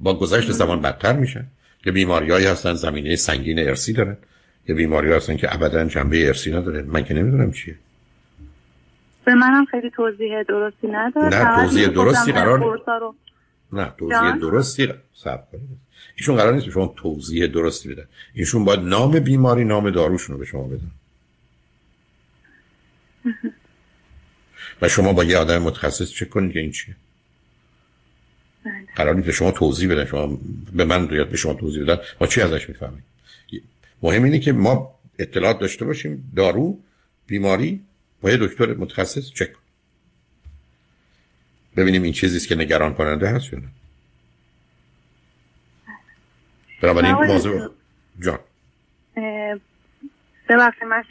با 0.00 0.14
گذشت 0.14 0.52
زمان 0.52 0.82
بدتر 0.82 1.12
میشن 1.12 1.46
یه 1.86 1.92
بیماریایی 1.92 2.46
هستن 2.46 2.74
زمینه 2.74 3.16
سنگین 3.16 3.58
ارسی 3.58 3.92
دارن. 3.92 4.16
یه 4.68 4.74
بیماری 4.74 5.12
هستن 5.12 5.36
که 5.36 5.54
ابدا 5.54 5.84
جنبه 5.84 6.26
ارسی 6.26 6.50
نداره. 6.52 6.82
من 6.82 7.04
که 7.04 7.14
نمی‌دونم 7.14 7.52
چیه. 7.52 7.76
به 9.24 9.34
منم 9.34 9.64
خیلی 9.64 9.90
توضیح 9.90 10.42
درستی 10.42 10.88
نداره 10.88 11.28
نه 11.28 11.62
توضیح 11.62 11.88
درستی 11.88 12.32
قرار 12.32 12.80
نه 13.72 13.92
توضیح 13.98 14.36
درستی 14.40 14.88
سب 15.14 15.50
کنید. 15.50 15.68
ایشون 16.16 16.36
قرار 16.36 16.54
نیست 16.54 16.66
به 16.66 16.72
شما 16.72 16.94
توضیح 16.96 17.46
درستی 17.46 17.94
بدن 17.94 18.04
ایشون 18.34 18.64
باید 18.64 18.80
نام 18.80 19.20
بیماری 19.20 19.64
نام 19.64 19.90
داروشون 19.90 20.34
رو 20.34 20.40
به 20.40 20.46
شما 20.46 20.68
بدن. 20.68 20.90
و 24.82 24.88
شما 24.88 25.12
با 25.12 25.24
یه 25.24 25.38
آدم 25.38 25.62
متخصص 25.62 26.10
چک 26.10 26.28
کنید 26.28 26.52
که 26.52 26.60
این 26.60 26.70
چیه. 26.70 26.96
قرار 28.96 29.14
نیست 29.14 29.26
به 29.26 29.32
شما 29.32 29.50
توضیح 29.50 29.90
بدن. 29.90 30.04
شما 30.04 30.38
به 30.72 30.84
من 30.84 31.08
یاد 31.10 31.28
به 31.28 31.36
شما 31.36 31.54
توضیح 31.54 31.82
بدن. 31.82 31.98
ما 32.20 32.26
چی 32.26 32.40
ازش 32.40 32.68
می‌فهمیم؟ 32.68 33.04
مهم 34.02 34.24
اینه 34.24 34.38
که 34.38 34.52
ما 34.52 34.94
اطلاعات 35.18 35.58
داشته 35.58 35.84
باشیم. 35.84 36.32
دارو 36.36 36.78
بیماری 37.26 37.84
با 38.20 38.30
یه 38.30 38.36
دکتر 38.36 38.74
متخصص 38.74 39.32
چک 39.32 39.50
ببینیم 41.76 42.02
این 42.02 42.12
چیزیست 42.12 42.48
که 42.48 42.54
نگران 42.54 42.94
کننده 42.94 43.28
هست 43.28 43.52
یا 43.52 43.58
نه. 43.58 43.68
بنابراین 46.82 47.12
موضوع 47.12 47.70
جان. 48.20 48.38
ببخشید 50.48 50.84
من 50.84 51.04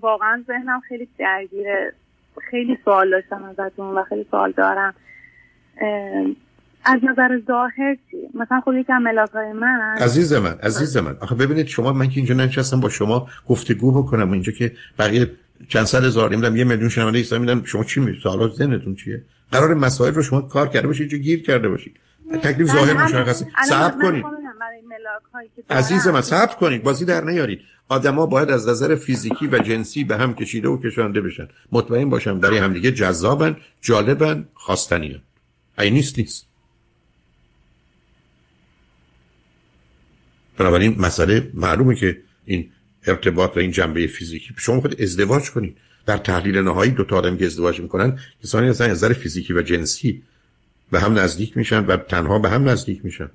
واقعا 0.00 0.44
ذهنم 0.46 0.80
خیلی 0.88 1.08
درگیره. 1.18 1.92
خیلی 2.50 2.78
سوال 2.84 3.10
داشتم 3.10 3.44
ازتون 3.44 3.94
و 3.94 4.04
خیلی 4.04 4.26
سوال 4.30 4.52
دارم. 4.52 4.94
از 6.84 7.00
نظر 7.10 7.40
ظاهر 7.46 7.96
چی؟ 8.10 8.16
مثلا 8.34 8.60
خب 8.60 8.72
یکم 8.72 8.98
ملاقای 8.98 9.52
من 9.52 9.96
عزیز 10.00 10.32
من 10.32 10.58
عزیز 10.62 10.96
من. 10.96 11.16
آخه 11.20 11.34
ببینید 11.34 11.66
شما 11.66 11.92
من 11.92 12.08
که 12.08 12.16
اینجا 12.16 12.34
ننشستم 12.34 12.80
با 12.80 12.88
شما 12.88 13.28
گفتگو 13.46 14.02
بکنم 14.02 14.32
اینجا 14.32 14.52
که 14.52 14.72
بقیه 14.98 15.30
چند 15.68 15.84
صد 15.84 16.04
هزار 16.04 16.32
نمی‌دونم 16.32 16.56
یه 16.56 16.64
میلیون 16.64 16.88
شنونده 16.88 17.18
ایستا 17.18 17.38
میدن 17.38 17.62
شما 17.64 17.84
چی 17.84 18.00
می 18.00 18.18
سوالات 18.22 18.52
ذهنتون 18.52 18.94
چیه؟ 18.94 19.22
قرار 19.52 19.74
مسائل 19.74 20.14
رو 20.14 20.22
شما 20.22 20.40
کار 20.40 20.68
کرده 20.68 20.86
باشید 20.86 21.00
اینجا 21.00 21.18
گیر 21.18 21.42
کرده 21.42 21.68
باشید. 21.68 21.96
تکلیف 22.42 22.72
ظاهر 22.72 23.04
مشخصه. 23.04 23.46
صبر 23.68 24.02
کنید. 24.02 24.24
عزیز 25.70 26.08
من 26.08 26.20
صبر 26.20 26.54
کنید. 26.54 26.82
بازی 26.82 27.04
در 27.04 27.24
نیارید. 27.24 27.60
آدما 27.88 28.26
باید 28.26 28.50
از 28.50 28.68
نظر 28.68 28.94
فیزیکی 28.94 29.46
و 29.46 29.58
جنسی 29.58 30.04
به 30.04 30.16
هم 30.16 30.34
کشیده 30.34 30.68
و 30.68 30.78
کشانده 30.78 31.20
بشن. 31.20 31.48
مطمئن 31.72 32.10
باشم 32.10 32.40
برای 32.40 32.58
همدیگه 32.58 32.92
جذابن 32.92 33.56
جالبن 33.80 34.48
خواستنیان. 34.54 35.20
ای 35.78 35.90
نیست 35.90 36.18
نیست. 36.18 36.49
بنابراین 40.60 40.96
مسئله 40.98 41.50
معلومه 41.54 41.94
که 41.94 42.18
این 42.44 42.70
ارتباط 43.06 43.56
و 43.56 43.60
این 43.60 43.70
جنبه 43.70 44.06
فیزیکی 44.06 44.54
شما 44.56 44.80
خود 44.80 45.02
ازدواج 45.02 45.50
کنید. 45.50 45.76
در 46.06 46.16
تحلیل 46.16 46.58
نهایی 46.58 46.90
دو 46.90 47.04
تا 47.04 47.16
آدم 47.16 47.36
که 47.36 47.46
ازدواج 47.46 47.80
می‌کنن 47.80 48.18
کسانی 48.42 48.68
هستن 48.68 48.84
از 48.84 48.90
نظر 48.90 49.12
فیزیکی 49.12 49.52
و 49.52 49.62
جنسی 49.62 50.22
به 50.90 51.00
هم 51.00 51.18
نزدیک 51.18 51.56
میشن 51.56 51.84
و 51.86 51.96
تنها 51.96 52.38
به 52.38 52.48
هم 52.48 52.68
نزدیک 52.68 53.04
میشن. 53.04 53.30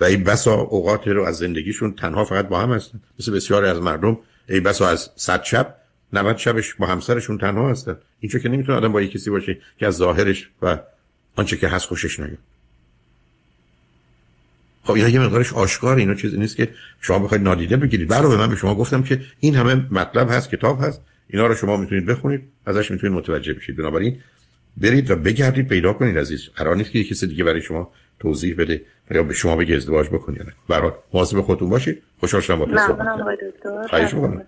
و 0.00 0.04
این 0.04 0.24
بسا 0.24 0.54
اوقات 0.54 1.08
رو 1.08 1.22
از 1.24 1.38
زندگیشون 1.38 1.92
تنها 1.92 2.24
فقط 2.24 2.48
با 2.48 2.60
هم 2.60 2.72
هستن. 2.72 3.00
مثل 3.18 3.32
بسیاری 3.32 3.66
از 3.66 3.80
مردم 3.80 4.18
ای 4.48 4.60
بسا 4.60 4.88
از 4.88 5.10
صد 5.16 5.42
شب 5.42 5.74
90 6.12 6.36
شبش 6.36 6.74
با 6.74 6.86
همسرشون 6.86 7.38
تنها 7.38 7.70
هستن. 7.70 7.96
اینجا 8.20 8.38
که 8.38 8.48
نمی‌تونه 8.48 8.78
آدم 8.78 8.92
با 8.92 9.02
یک 9.02 9.12
کسی 9.12 9.30
باشه 9.30 9.58
که 9.78 9.86
از 9.86 9.94
ظاهرش 9.96 10.50
و 10.62 10.78
آنچه 11.36 11.56
که 11.56 11.68
هست 11.68 11.86
خوشش 11.86 12.20
نیاد. 12.20 12.38
خب 14.84 14.92
اینا 14.92 15.08
یه 15.08 15.20
مقدارش 15.20 15.52
آشکار 15.52 15.96
اینا 15.96 16.14
چیزی 16.14 16.36
نیست 16.36 16.56
که 16.56 16.68
شما 17.00 17.18
بخواید 17.18 17.42
نادیده 17.42 17.76
بگیرید. 17.76 18.08
برای 18.08 18.36
من 18.36 18.50
به 18.50 18.56
شما 18.56 18.74
گفتم 18.74 19.02
که 19.02 19.20
این 19.40 19.54
همه 19.54 19.86
مطلب 19.90 20.30
هست 20.30 20.50
کتاب 20.50 20.84
هست. 20.84 21.00
اینا 21.28 21.46
رو 21.46 21.54
شما 21.54 21.76
می‌تونید 21.76 22.06
بخونید 22.06 22.42
ازش 22.66 22.90
می‌تونید 22.90 23.16
متوجه 23.16 23.54
بشید. 23.54 23.76
بنابراین 23.76 24.16
برید 24.76 25.10
و 25.10 25.16
بگردید 25.16 25.68
پیدا 25.68 25.92
کنید. 25.92 26.18
عزیز 26.18 26.48
قرار 26.56 26.76
نیست 26.76 26.90
که 26.90 27.04
کسی 27.04 27.26
دیگه 27.26 27.44
برای 27.44 27.62
شما 27.62 27.92
توضیح 28.20 28.56
بده 28.56 28.82
یا 29.10 29.22
به 29.22 29.34
شما 29.34 29.56
بگه 29.56 29.76
ازدواج 29.76 30.08
بکنید 30.08 30.42
برای 30.68 30.90
مواظب 31.12 31.40
خودتون 31.40 31.70
باشید. 31.70 32.02
خوشحال 32.20 32.42
شدم 32.42 32.58
با 32.58 32.64
تو 32.64 32.78
صحبت 32.78 33.06
کردم. 33.92 34.38